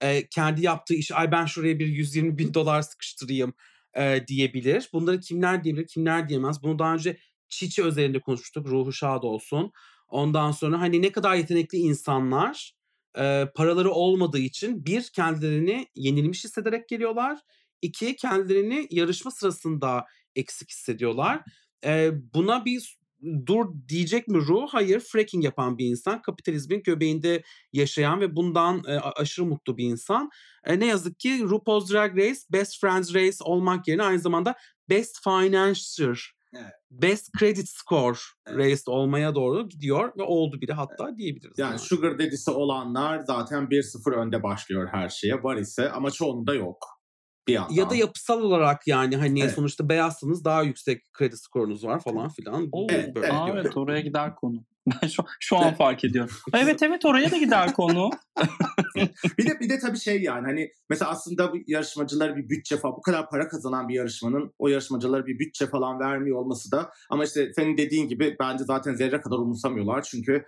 e, 0.00 0.26
kendi 0.28 0.62
yaptığı 0.62 0.94
işi 0.94 1.14
ay 1.14 1.32
ben 1.32 1.46
şuraya 1.46 1.78
bir 1.78 1.86
120 1.86 2.38
bin 2.38 2.54
dolar 2.54 2.82
sıkıştırayım 2.82 3.54
e, 3.94 4.24
diyebilir. 4.28 4.88
Bunları 4.92 5.20
kimler 5.20 5.64
diyebilir, 5.64 5.86
kimler 5.86 6.28
diyemez. 6.28 6.62
Bunu 6.62 6.78
daha 6.78 6.94
önce 6.94 7.16
Çiçi 7.48 7.84
özelinde 7.84 8.20
konuşmuştuk. 8.20 8.66
Ruhu 8.66 8.92
şad 8.92 9.22
olsun. 9.22 9.72
Ondan 10.08 10.52
sonra 10.52 10.80
hani 10.80 11.02
ne 11.02 11.12
kadar 11.12 11.34
yetenekli 11.34 11.78
insanlar 11.78 12.74
e, 13.18 13.46
paraları 13.54 13.90
olmadığı 13.90 14.38
için 14.38 14.86
bir 14.86 15.02
kendilerini 15.02 15.86
yenilmiş 15.94 16.44
hissederek 16.44 16.88
geliyorlar. 16.88 17.38
İki 17.82 18.16
kendilerini 18.16 18.86
yarışma 18.90 19.30
sırasında 19.30 20.04
eksik 20.36 20.70
hissediyorlar. 20.70 21.42
E, 21.84 22.10
buna 22.34 22.64
bir 22.64 22.98
dur 23.46 23.66
diyecek 23.88 24.28
mi 24.28 24.38
Ru? 24.38 24.66
Hayır. 24.70 25.00
Fracking 25.00 25.44
yapan 25.44 25.78
bir 25.78 25.86
insan. 25.86 26.22
Kapitalizmin 26.22 26.82
göbeğinde 26.82 27.42
yaşayan 27.72 28.20
ve 28.20 28.36
bundan 28.36 28.82
e, 28.86 29.00
aşırı 29.00 29.46
mutlu 29.46 29.76
bir 29.76 29.84
insan. 29.84 30.30
E, 30.64 30.80
ne 30.80 30.86
yazık 30.86 31.20
ki 31.20 31.42
RuPaul's 31.42 31.92
Drag 31.92 32.16
Race 32.16 32.40
Best 32.52 32.80
Friends 32.80 33.14
Race 33.14 33.36
olmak 33.40 33.88
yerine 33.88 34.02
aynı 34.02 34.18
zamanda 34.18 34.54
Best 34.88 35.24
Financier 35.24 36.32
Evet. 36.56 36.72
Best 36.90 37.30
Credit 37.38 37.68
Score 37.68 38.18
Evet. 38.46 38.58
Race 38.58 38.82
olmaya 38.86 39.34
doğru 39.34 39.68
gidiyor 39.68 40.12
ve 40.18 40.22
oldu 40.22 40.60
bile 40.60 40.72
hatta 40.72 41.16
diyebiliriz. 41.16 41.58
Yani 41.58 41.78
Sugar 41.78 42.18
Daddy'si 42.18 42.50
olanlar 42.50 43.18
zaten 43.18 43.64
1-0 43.64 44.14
önde 44.14 44.42
başlıyor 44.42 44.88
her 44.92 45.08
şeye. 45.08 45.42
Var 45.42 45.56
ise 45.56 45.90
ama 45.90 46.10
çoğunda 46.10 46.54
yok. 46.54 47.01
Bir 47.48 47.52
yandan. 47.52 47.74
ya 47.74 47.90
da 47.90 47.94
yapısal 47.94 48.40
olarak 48.42 48.86
yani 48.86 49.16
hani 49.16 49.40
Evet. 49.42 49.52
sonuçta 49.54 49.88
beyazsınız 49.88 50.44
daha 50.44 50.62
yüksek 50.62 51.12
kredi 51.12 51.36
skorunuz 51.36 51.84
var 51.84 52.00
falan 52.00 52.28
filan. 52.28 52.68
Oo, 52.72 52.86
Evet, 52.90 53.14
Böyle 53.14 53.26
diyor. 53.26 53.56
evet 53.56 53.76
oraya 53.76 54.00
gider 54.00 54.34
konu. 54.36 54.64
Ben 54.86 55.08
şu, 55.08 55.22
şu 55.40 55.56
an 55.58 55.74
fark 55.74 56.04
ediyorum. 56.04 56.34
Evet 56.54 56.82
evet 56.82 57.04
oraya 57.04 57.30
da 57.30 57.36
gider 57.36 57.72
konu. 57.72 58.10
Bir 59.38 59.46
de 59.46 59.60
bir 59.60 59.68
de 59.70 59.78
tabii 59.78 59.98
şey 59.98 60.22
yani 60.22 60.46
hani 60.46 60.70
mesela 60.90 61.10
aslında 61.10 61.52
bu 61.52 61.56
yarışmacılara 61.66 62.36
bir 62.36 62.48
bütçe 62.48 62.76
falan 62.76 62.96
bu 62.96 63.02
kadar 63.02 63.30
para 63.30 63.48
kazanan 63.48 63.88
bir 63.88 63.94
yarışmanın 63.94 64.54
o 64.58 64.68
yarışmacılara 64.68 65.26
bir 65.26 65.38
bütçe 65.38 65.66
falan 65.66 66.00
vermiyor 66.00 66.38
olması 66.38 66.72
da 66.72 66.92
ama 67.10 67.24
işte 67.24 67.52
senin 67.56 67.76
dediğin 67.78 68.08
gibi 68.08 68.36
bence 68.40 68.64
zaten 68.64 68.94
zerre 68.94 69.20
kadar 69.20 69.36
umursamıyorlar 69.36 70.02
çünkü 70.02 70.44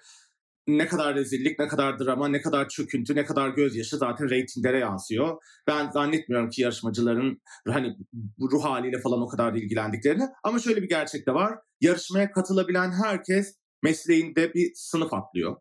ne 0.67 0.87
kadar 0.87 1.15
rezillik, 1.15 1.59
ne 1.59 1.69
kadar 1.69 1.99
drama, 1.99 2.29
ne 2.29 2.41
kadar 2.41 2.69
çöküntü, 2.69 3.15
ne 3.17 3.25
kadar 3.25 3.49
gözyaşı 3.49 3.97
zaten 3.97 4.31
reytinglere 4.31 4.79
yansıyor. 4.79 5.37
Ben 5.67 5.91
zannetmiyorum 5.91 6.51
ki 6.51 6.63
yarışmacıların 6.63 7.43
hani 7.69 7.97
ruh 8.41 8.65
haliyle 8.65 9.01
falan 9.01 9.21
o 9.23 9.29
kadar 9.29 9.55
ilgilendiklerini. 9.55 10.25
Ama 10.45 10.59
şöyle 10.59 10.83
bir 10.83 10.89
gerçek 10.89 11.27
de 11.27 11.35
var. 11.35 11.59
Yarışmaya 11.81 12.33
katılabilen 12.33 12.93
herkes 13.05 13.57
mesleğinde 13.83 14.55
bir 14.55 14.73
sınıf 14.75 15.15
atlıyor. 15.15 15.57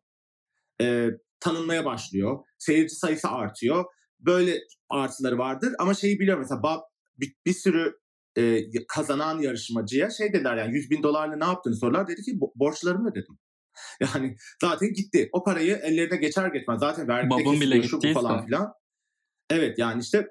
Ee, 0.82 1.08
tanınmaya 1.40 1.86
başlıyor. 1.86 2.40
Seyirci 2.60 2.96
sayısı 2.96 3.28
artıyor. 3.28 3.86
Böyle 4.20 4.60
artıları 4.90 5.38
vardır 5.38 5.74
ama 5.80 5.94
şeyi 5.94 6.20
biliyorum 6.20 6.42
mesela 6.44 6.82
bir, 7.18 7.36
bir 7.46 7.54
sürü 7.54 7.98
e, 8.38 8.62
kazanan 8.88 9.40
yarışmacıya 9.40 10.10
şey 10.10 10.34
dediler 10.34 10.58
yani 10.58 10.76
100 10.76 10.90
bin 10.92 11.04
dolarla 11.04 11.36
ne 11.36 11.46
yaptığını 11.46 11.76
sordular. 11.76 12.08
Dedi 12.08 12.22
ki 12.22 12.32
"Bo- 12.32 12.52
borçlarımı 12.56 13.10
ödedim. 13.12 13.38
Yani 14.02 14.36
zaten 14.62 14.94
gitti. 14.94 15.30
O 15.32 15.44
parayı 15.44 15.76
ellerine 15.76 16.18
geçer 16.18 16.48
geçmez. 16.48 16.80
Zaten 16.80 17.08
vergi 17.08 17.30
Babam 17.30 17.62
bile 17.62 17.78
gittiyse. 17.78 18.14
falan 18.14 18.46
filan. 18.46 18.74
Evet 19.50 19.80
yani 19.80 20.02
işte 20.02 20.28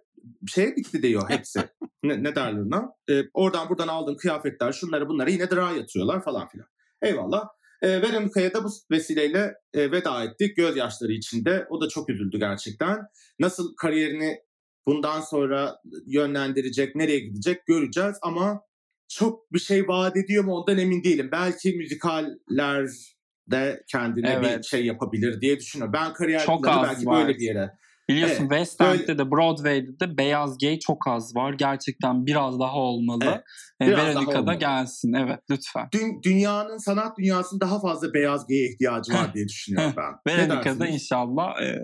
şeye 0.48 0.70
gitti 0.70 1.02
diyor 1.02 1.30
hepsi. 1.30 1.60
ne, 2.02 2.22
ne 2.22 2.34
derler 2.34 2.60
ona? 2.60 2.92
Ee, 3.10 3.22
oradan 3.34 3.68
buradan 3.68 3.88
aldığın 3.88 4.16
kıyafetler 4.16 4.72
şunları 4.72 5.08
bunları 5.08 5.30
yine 5.30 5.50
dra 5.50 5.70
yatırıyorlar 5.70 6.24
falan 6.24 6.48
filan. 6.48 6.66
Eyvallah. 7.02 7.48
E, 7.82 8.02
Veronica'ya 8.02 8.54
da 8.54 8.64
bu 8.64 8.68
vesileyle 8.90 9.54
e, 9.74 9.92
veda 9.92 10.24
ettik 10.24 10.56
gözyaşları 10.56 11.12
içinde. 11.12 11.66
O 11.70 11.80
da 11.80 11.88
çok 11.88 12.10
üzüldü 12.10 12.38
gerçekten. 12.38 12.98
Nasıl 13.38 13.76
kariyerini 13.76 14.38
bundan 14.86 15.20
sonra 15.20 15.76
yönlendirecek, 16.06 16.96
nereye 16.96 17.18
gidecek 17.20 17.66
göreceğiz 17.66 18.16
ama 18.22 18.62
çok 19.08 19.52
bir 19.52 19.58
şey 19.58 19.88
vaat 19.88 20.16
ediyor 20.16 20.44
mu 20.44 20.54
ondan 20.54 20.78
emin 20.78 21.04
değilim. 21.04 21.28
Belki 21.32 21.72
müzikaller 21.72 22.88
de 23.50 23.82
kendine 23.92 24.26
bir 24.42 24.46
Evet. 24.48 24.64
şey 24.64 24.86
yapabilir 24.86 25.40
diye 25.40 25.58
düşünüyorum. 25.58 25.92
Ben 25.92 26.12
kariyer 26.12 26.44
Çok 26.46 26.64
planı 26.64 26.82
belki 26.82 27.06
var. 27.06 27.26
böyle 27.26 27.38
bir 27.38 27.44
yere. 27.44 27.70
Biliyorsun 28.08 28.48
Evet, 28.50 28.50
West 28.66 28.80
End'de 28.80 29.18
de 29.18 29.30
Broadway'de 29.30 30.00
de 30.00 30.16
beyaz 30.18 30.58
gay 30.58 30.78
çok 30.78 31.08
az 31.08 31.36
var. 31.36 31.52
Gerçekten 31.52 32.26
biraz 32.26 32.60
daha 32.60 32.74
olmalı. 32.74 33.24
Evet, 33.24 33.42
E, 33.82 33.86
biraz 33.86 33.98
daha 33.98 34.06
Veronica 34.08 34.32
da 34.34 34.40
olmalı. 34.40 34.54
gelsin. 34.58 35.12
Evet 35.12 35.38
lütfen. 35.50 35.88
Dün, 35.92 36.22
dünyanın 36.22 36.76
sanat 36.78 37.18
dünyasının 37.18 37.60
daha 37.60 37.80
fazla 37.80 38.14
beyaz 38.14 38.46
geye 38.46 38.68
ihtiyacı 38.72 39.12
var 39.12 39.30
diye 39.34 39.48
düşünüyorum 39.48 39.94
ben. 39.96 40.12
Ne 40.26 40.36
Veronica 40.36 40.56
da 40.60 40.64
dersiniz? 40.64 40.94
inşallah 40.94 41.62
e, 41.62 41.82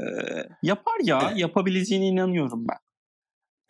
yapar 0.63 0.97
ya. 1.05 1.21
Evet. 1.29 1.39
Yapabileceğine 1.39 2.07
inanıyorum 2.07 2.67
ben. 2.71 2.79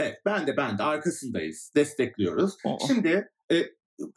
Evet, 0.00 0.18
ben 0.26 0.46
de 0.46 0.56
ben 0.56 0.78
de 0.78 0.82
arkasındayız. 0.82 1.72
Destekliyoruz. 1.76 2.56
O- 2.64 2.78
Şimdi 2.86 3.28
e, 3.52 3.56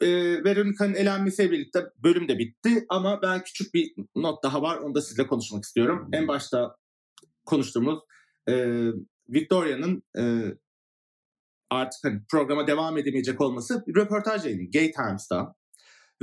e, 0.00 0.08
Veronica'nın 0.44 0.94
elenmesiyle 0.94 1.50
birlikte 1.50 1.84
bölüm 2.04 2.28
de 2.28 2.38
bitti 2.38 2.84
ama 2.88 3.22
ben 3.22 3.44
küçük 3.44 3.74
bir 3.74 3.94
not 4.16 4.42
daha 4.42 4.62
var. 4.62 4.78
Onu 4.78 4.94
da 4.94 5.02
sizle 5.02 5.26
konuşmak 5.26 5.64
istiyorum. 5.64 6.08
En 6.12 6.28
başta 6.28 6.76
konuştuğumuz 7.44 8.00
e, 8.48 8.54
Victoria'nın 9.28 10.02
e, 10.18 10.22
artık 11.70 12.04
hani 12.04 12.20
programa 12.30 12.66
devam 12.66 12.98
edemeyecek 12.98 13.40
olması 13.40 13.84
bir 13.86 13.94
röportaj 13.94 14.44
yayını 14.44 14.70
Gay 14.70 14.92
Times'ta. 14.92 15.54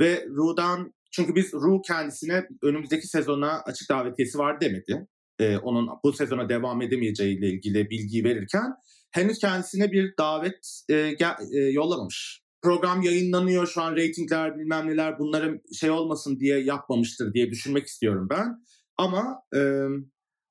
Ve 0.00 0.26
Ru'dan 0.28 0.94
çünkü 1.10 1.34
biz 1.34 1.52
Ru 1.52 1.82
kendisine 1.82 2.48
önümüzdeki 2.62 3.06
sezona 3.06 3.60
açık 3.60 3.90
davetiyesi 3.90 4.38
var 4.38 4.60
demedi. 4.60 5.06
E, 5.38 5.56
onun 5.56 5.88
bu 6.04 6.12
sezona 6.12 6.48
devam 6.48 6.82
edemeyeceğiyle 6.82 7.48
ilgili 7.48 7.90
bilgiyi 7.90 8.24
verirken 8.24 8.74
henüz 9.10 9.38
kendisine 9.38 9.92
bir 9.92 10.14
davet 10.18 10.82
e, 10.88 11.12
gel- 11.18 11.52
e, 11.52 11.58
yollamamış. 11.58 12.39
Program 12.62 13.02
yayınlanıyor 13.02 13.66
şu 13.66 13.82
an 13.82 13.96
reytingler 13.96 14.58
bilmem 14.58 14.86
neler 14.86 15.18
bunların 15.18 15.60
şey 15.80 15.90
olmasın 15.90 16.40
diye 16.40 16.60
yapmamıştır 16.60 17.34
diye 17.34 17.50
düşünmek 17.50 17.86
istiyorum 17.86 18.28
ben. 18.30 18.64
Ama 18.96 19.42
e, 19.54 19.60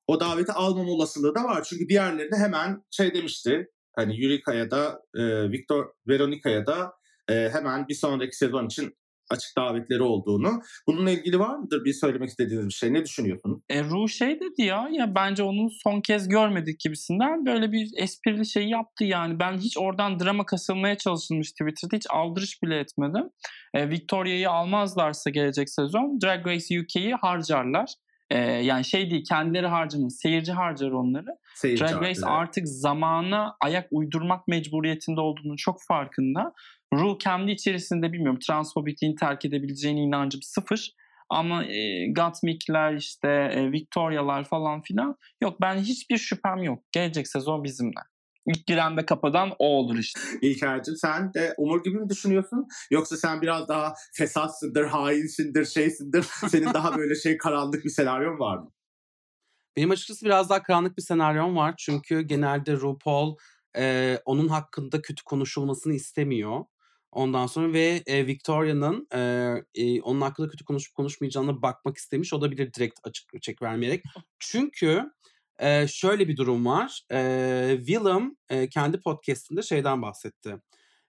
o 0.06 0.20
daveti 0.20 0.52
almama 0.52 0.90
olasılığı 0.90 1.34
da 1.34 1.44
var. 1.44 1.64
Çünkü 1.64 1.88
diğerleri 1.88 2.32
de 2.32 2.36
hemen 2.36 2.84
şey 2.90 3.14
demişti. 3.14 3.70
Hani 3.96 4.24
Euryka'ya 4.24 4.70
da 4.70 5.02
e, 5.14 5.50
Victor 5.50 5.86
Veronica'ya 6.08 6.66
da 6.66 6.92
e, 7.28 7.48
hemen 7.48 7.88
bir 7.88 7.94
sonraki 7.94 8.36
sezon 8.36 8.66
için 8.66 8.96
açık 9.30 9.56
davetleri 9.58 10.02
olduğunu. 10.02 10.62
Bununla 10.86 11.10
ilgili 11.10 11.38
var 11.38 11.56
mıdır 11.56 11.84
bir 11.84 11.92
söylemek 11.92 12.28
istediğiniz 12.28 12.66
bir 12.66 12.72
şey? 12.72 12.92
Ne 12.92 13.04
düşünüyorsunuz? 13.04 13.62
E, 13.68 13.82
Ru 13.84 14.08
şey 14.08 14.40
dedi 14.40 14.62
ya, 14.62 14.88
ya 14.92 15.14
bence 15.14 15.42
onu 15.42 15.68
son 15.84 16.00
kez 16.00 16.28
görmedik 16.28 16.80
gibisinden 16.80 17.46
böyle 17.46 17.72
bir 17.72 17.90
esprili 17.96 18.46
şey 18.46 18.68
yaptı 18.68 19.04
yani. 19.04 19.38
Ben 19.38 19.58
hiç 19.58 19.78
oradan 19.78 20.20
drama 20.20 20.46
kasılmaya 20.46 20.98
çalışılmış 20.98 21.50
Twitter'da 21.52 21.96
hiç 21.96 22.06
aldırış 22.10 22.62
bile 22.62 22.78
etmedim. 22.78 23.30
E, 23.74 23.90
Victoria'yı 23.90 24.50
almazlarsa 24.50 25.30
gelecek 25.30 25.70
sezon 25.70 26.18
Drag 26.22 26.46
Race 26.46 26.80
UK'yi 26.80 27.14
harcarlar. 27.14 27.94
E, 28.30 28.38
yani 28.38 28.84
şey 28.84 29.10
değil 29.10 29.24
kendileri 29.28 29.66
harcamaz, 29.66 30.16
seyirci 30.22 30.52
harcar 30.52 30.90
onları. 30.90 31.26
Seyirci 31.54 31.84
Drag 31.84 32.02
Race 32.02 32.20
artı. 32.20 32.26
artık 32.26 32.68
zamana 32.68 33.56
ayak 33.60 33.88
uydurmak 33.90 34.48
mecburiyetinde 34.48 35.20
olduğunu 35.20 35.56
çok 35.56 35.76
farkında. 35.88 36.52
Ru 36.94 37.18
kendi 37.18 37.50
içerisinde 37.50 38.12
bilmiyorum 38.12 38.38
transfobikliğini 38.46 39.16
terk 39.16 39.44
edebileceğine 39.44 40.00
inancım 40.00 40.42
sıfır. 40.42 40.94
Ama 41.30 41.64
e, 41.64 42.06
Gottmik'ler 42.12 42.94
işte 42.94 43.28
e, 43.28 43.72
Victoria'lar 43.72 44.44
falan 44.44 44.82
filan 44.82 45.16
yok 45.40 45.60
ben 45.60 45.76
hiçbir 45.78 46.18
şüphem 46.18 46.62
yok. 46.62 46.82
Gelecek 46.92 47.28
sezon 47.28 47.64
bizimle. 47.64 48.00
İlk 48.46 48.66
giren 48.66 48.96
ve 48.96 49.06
kapadan 49.06 49.50
o 49.58 49.66
olur 49.66 49.98
işte. 49.98 50.20
İlker'cim 50.42 50.96
sen 50.96 51.34
de 51.34 51.54
Umur 51.58 51.84
gibi 51.84 51.98
mi 51.98 52.08
düşünüyorsun? 52.08 52.68
Yoksa 52.90 53.16
sen 53.16 53.42
biraz 53.42 53.68
daha 53.68 53.94
fesatsındır, 54.12 54.84
hainsindir, 54.84 55.64
şeysindir. 55.64 56.22
Senin 56.48 56.74
daha 56.74 56.98
böyle 56.98 57.14
şey 57.14 57.38
karanlık 57.38 57.84
bir 57.84 57.90
senaryon 57.90 58.38
var 58.38 58.58
mı? 58.58 58.70
Benim 59.76 59.90
açıkçası 59.90 60.26
biraz 60.26 60.50
daha 60.50 60.62
karanlık 60.62 60.96
bir 60.96 61.02
senaryom 61.02 61.56
var. 61.56 61.74
Çünkü 61.78 62.20
genelde 62.20 62.72
RuPaul 62.72 63.36
e, 63.76 64.18
onun 64.24 64.48
hakkında 64.48 65.02
kötü 65.02 65.24
konuşulmasını 65.24 65.94
istemiyor. 65.94 66.64
Ondan 67.12 67.46
sonra 67.46 67.72
ve 67.72 68.02
e, 68.06 68.26
Victoria'nın 68.26 69.06
e, 69.14 69.18
e, 69.74 70.00
onun 70.00 70.20
hakkında 70.20 70.48
kötü 70.48 70.64
konuşup 70.64 70.94
konuşmayacağına 70.94 71.62
bakmak 71.62 71.96
istemiş. 71.96 72.32
O 72.32 72.40
da 72.40 72.50
bilir 72.50 72.72
direkt 72.72 73.00
açık 73.04 73.42
çek 73.42 73.62
vermeyerek. 73.62 74.04
Çünkü 74.38 75.10
e, 75.60 75.88
şöyle 75.88 76.28
bir 76.28 76.36
durum 76.36 76.66
var. 76.66 77.02
E, 77.12 77.74
Willem 77.78 78.36
e, 78.48 78.68
kendi 78.68 79.00
podcastinde 79.00 79.62
şeyden 79.62 80.02
bahsetti. 80.02 80.56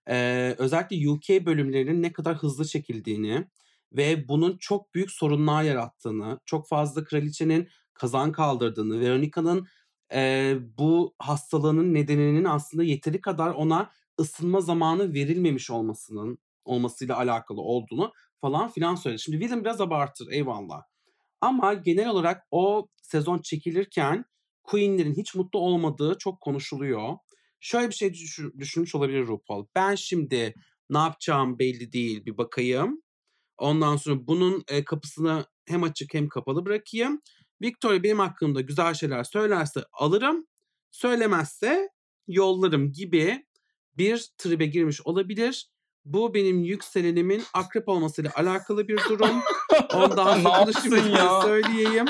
E, 0.09 0.55
özellikle 0.57 1.09
UK 1.09 1.45
bölümlerinin 1.45 2.03
ne 2.03 2.13
kadar 2.13 2.35
hızlı 2.35 2.65
çekildiğini 2.65 3.47
ve 3.93 4.27
bunun 4.27 4.57
çok 4.57 4.93
büyük 4.93 5.11
sorunlar 5.11 5.63
yarattığını, 5.63 6.39
çok 6.45 6.67
fazla 6.67 7.03
kraliçenin 7.03 7.67
kazan 7.93 8.31
kaldırdığını, 8.31 8.99
Veronica'nın 8.99 9.67
e, 10.13 10.55
bu 10.77 11.15
hastalığının 11.19 11.93
nedeninin 11.93 12.45
aslında 12.45 12.83
yeteri 12.83 13.21
kadar 13.21 13.49
ona 13.49 13.91
ısınma 14.19 14.61
zamanı 14.61 15.13
verilmemiş 15.13 15.71
olmasının 15.71 16.37
olmasıyla 16.65 17.17
alakalı 17.17 17.61
olduğunu 17.61 18.13
falan 18.41 18.69
filan 18.69 18.95
söyledi. 18.95 19.21
Şimdi 19.21 19.39
Willem 19.39 19.63
biraz 19.63 19.81
abartır 19.81 20.31
eyvallah. 20.31 20.81
Ama 21.41 21.73
genel 21.73 22.09
olarak 22.09 22.47
o 22.51 22.87
sezon 23.01 23.39
çekilirken 23.39 24.25
Queen'lerin 24.63 25.13
hiç 25.13 25.35
mutlu 25.35 25.59
olmadığı 25.59 26.17
çok 26.19 26.41
konuşuluyor. 26.41 27.17
şöyle 27.63 27.89
bir 27.89 27.93
şey 27.95 28.13
düşün- 28.13 28.53
düşünmüş 28.59 28.95
olabilir 28.95 29.27
RuPaul. 29.27 29.65
Ben 29.75 29.95
şimdi 29.95 30.53
ne 30.89 30.97
yapacağım 30.97 31.59
belli 31.59 31.91
değil 31.93 32.25
bir 32.25 32.37
bakayım. 32.37 33.01
Ondan 33.57 33.95
sonra 33.97 34.27
bunun 34.27 34.63
e, 34.67 34.83
kapısını 34.83 35.45
hem 35.65 35.83
açık 35.83 36.13
hem 36.13 36.29
kapalı 36.29 36.65
bırakayım. 36.65 37.21
Victoria 37.61 38.03
benim 38.03 38.19
hakkımda 38.19 38.61
güzel 38.61 38.93
şeyler 38.93 39.23
söylerse 39.23 39.83
alırım. 39.93 40.47
Söylemezse 40.91 41.89
yollarım 42.27 42.91
gibi 42.91 43.45
bir 43.97 44.27
tribe 44.37 44.65
girmiş 44.65 45.01
olabilir. 45.01 45.69
Bu 46.05 46.33
benim 46.33 46.63
yükselenimin 46.63 47.43
akrep 47.53 47.89
olmasıyla 47.89 48.31
alakalı 48.35 48.87
bir 48.87 48.97
durum. 49.09 49.41
Ondan 49.93 50.41
sonra 50.43 51.41
söyleyeyim. 51.41 52.05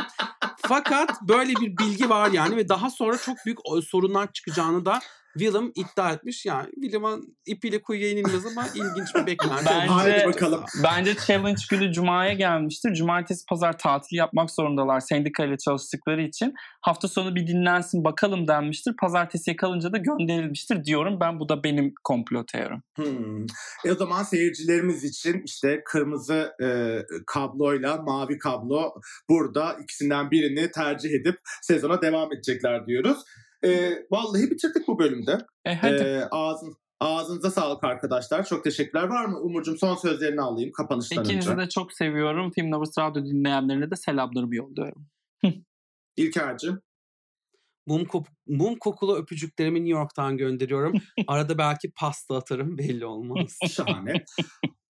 Fakat 0.57 1.21
böyle 1.21 1.55
bir 1.55 1.77
bilgi 1.77 2.09
var 2.09 2.31
yani 2.31 2.55
ve 2.55 2.69
daha 2.69 2.89
sonra 2.89 3.17
çok 3.17 3.37
büyük 3.45 3.59
o- 3.63 3.81
sorunlar 3.81 4.31
çıkacağını 4.33 4.85
da 4.85 4.99
Willem 5.34 5.71
iddia 5.75 6.11
etmiş. 6.11 6.45
Yani 6.45 6.69
Willem'ın 6.73 7.38
ipiyle 7.45 7.82
kuyuya 7.82 8.09
inilmez 8.09 8.45
ama 8.45 8.67
ilginç 8.75 9.15
bir 9.15 9.25
beklenti. 9.25 9.65
Bence- 9.65 10.27
bakalım. 10.27 10.63
Bence 10.84 11.15
challenge 11.27 11.61
günü 11.69 11.93
Cuma'ya 11.93 12.34
gelmiştir. 12.34 12.93
Cumartesi 12.93 13.45
pazar 13.45 13.77
tatil 13.77 14.17
yapmak 14.17 14.51
zorundalar 14.51 14.99
sendikayla 14.99 15.57
çalıştıkları 15.57 16.21
için. 16.21 16.53
Hafta 16.82 17.07
sonu 17.07 17.36
bir 17.36 17.47
dinlensin 17.47 18.03
bakalım 18.03 18.47
denmiştir. 18.47 18.95
Pazartesiye 19.01 19.55
kalınca 19.55 19.93
da 19.93 19.97
gönderilmiştir 19.97 20.84
diyorum. 20.84 21.19
Ben 21.19 21.39
bu 21.39 21.49
da 21.49 21.63
benim 21.63 21.93
komplo 22.03 22.45
teorim. 22.45 22.84
Hmm. 22.95 23.45
E 23.86 23.91
o 23.91 23.95
zaman 23.95 24.23
seyircilerimiz 24.23 25.03
için 25.03 25.41
işte 25.45 25.82
kırmızı 25.86 26.53
e, 26.63 26.99
kabloyla 27.27 27.97
mavi 27.97 28.38
kablo 28.38 28.93
burada 29.29 29.77
ikisinden 29.84 30.32
birini 30.32 30.71
tercih 30.71 31.09
edip 31.09 31.39
sezona 31.61 32.01
devam 32.01 32.34
edecekler 32.34 32.88
diyoruz. 32.88 33.17
E, 33.66 33.91
vallahi 34.12 34.51
bitirdik 34.51 34.88
bu 34.88 34.99
bölümde. 34.99 35.38
E 35.66 35.76
hadi. 35.76 35.93
E, 36.03 36.28
ağzın, 36.32 36.76
ağzınıza 36.99 37.51
sağlık 37.51 37.84
arkadaşlar. 37.84 38.45
Çok 38.45 38.64
teşekkürler. 38.64 39.03
Var 39.03 39.26
mı 39.26 39.39
Umurcuğum 39.39 39.78
son 39.78 39.95
sözlerini 39.95 40.41
alayım 40.41 40.72
kapanıştan 40.72 41.24
İkinizi 41.24 41.49
önce. 41.49 41.62
de 41.62 41.70
çok 41.70 41.93
seviyorum. 41.93 42.51
Film 42.51 42.72
Lovers 42.72 42.97
Radyo 42.97 43.26
dinleyenlerine 43.26 43.91
de 43.91 43.95
selamlarımı 43.95 44.55
yolluyorum. 44.55 45.07
İlker'cim. 46.18 46.82
Mum, 47.88 48.01
kop- 48.01 48.28
mum 48.47 48.76
kokulu 48.80 49.18
öpücüklerimi 49.18 49.80
New 49.80 49.91
York'tan 49.99 50.38
gönderiyorum. 50.38 50.93
Arada 51.28 51.57
belki 51.57 51.91
pasta 51.91 52.36
atarım 52.36 52.78
belli 52.78 53.05
olmaz. 53.05 53.57
Şahane. 53.72 54.24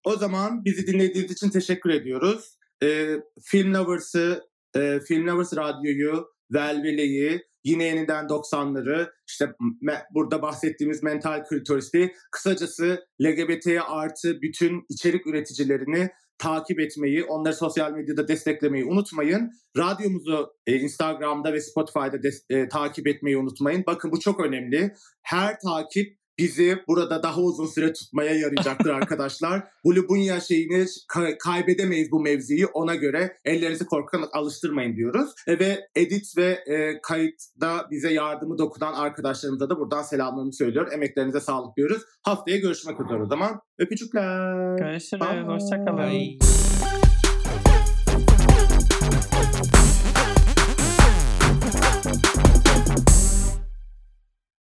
o 0.04 0.16
zaman 0.16 0.66
bizi 0.66 0.88
dinlediğiniz 0.88 1.32
için 1.32 1.50
teşekkür 1.50 1.90
ediyoruz. 1.90 2.58
Ee, 2.84 3.16
Film 3.44 3.74
Lovers'ı, 3.74 4.44
e, 4.76 5.00
Film 5.08 5.28
Lovers 5.28 5.56
Radyo'yu, 5.56 6.28
Velvele'yi, 6.52 7.42
yine 7.64 7.84
yeniden 7.84 8.26
90'ları, 8.26 9.09
işte 9.28 9.45
me- 9.84 10.03
burada 10.14 10.41
bahsettiğimiz 10.41 11.03
mental 11.03 11.43
kritoris'i, 11.43 12.14
kısacası 12.32 13.05
LGBT'ye 13.22 13.82
artı 13.82 14.41
bütün 14.41 14.86
içerik 14.89 15.28
üreticilerini 15.28 16.09
takip 16.38 16.80
etmeyi, 16.80 17.24
onları 17.24 17.53
sosyal 17.53 17.91
medyada 17.91 18.28
desteklemeyi 18.28 18.86
unutmayın. 18.86 19.51
Radyomuzu 19.78 20.53
e, 20.68 20.76
Instagram'da 20.76 21.53
ve 21.53 21.62
Spotify'da 21.62 22.18
des- 22.18 22.43
e, 22.49 22.70
takip 22.70 23.07
etmeyi 23.07 23.38
unutmayın. 23.38 23.84
Bakın 23.88 24.12
bu 24.12 24.20
çok 24.20 24.39
önemli. 24.39 24.93
Her 25.22 25.59
takip 25.59 26.21
bizi 26.40 26.78
burada 26.88 27.24
daha 27.24 27.42
uzun 27.42 27.66
süre 27.66 27.94
tutmaya 27.94 28.36
yarayacaktır 28.36 28.90
arkadaşlar. 29.02 29.64
Bu 29.84 29.96
Lubunya 29.96 30.40
şeyini 30.40 30.86
ka- 31.14 31.38
kaybedemeyiz 31.38 32.12
bu 32.12 32.20
mevziyi. 32.20 32.66
Ona 32.66 32.96
göre 32.96 33.38
ellerinizi 33.46 33.86
korkan 33.86 34.24
alıştırmayın 34.34 34.96
diyoruz. 34.96 35.30
E, 35.48 35.60
ve 35.60 35.88
edit 35.96 36.38
ve 36.38 36.60
e, 36.68 37.02
kayıtta 37.02 37.88
bize 37.92 38.14
yardımı 38.14 38.58
dokunan 38.58 38.94
arkadaşlarımıza 38.94 39.70
da 39.70 39.80
buradan 39.80 40.02
selamlarımı 40.02 40.54
söylüyorum. 40.54 40.92
Emeklerinize 40.94 41.40
sağlık 41.40 41.78
diyoruz. 41.78 42.02
Haftaya 42.24 42.58
görüşmek 42.58 43.02
üzere 43.02 43.22
o 43.22 43.26
zaman. 43.26 43.62
Öpücükler. 43.80 44.78
Görüşürüz. 44.78 45.48
Hoşçakalın. 45.48 46.71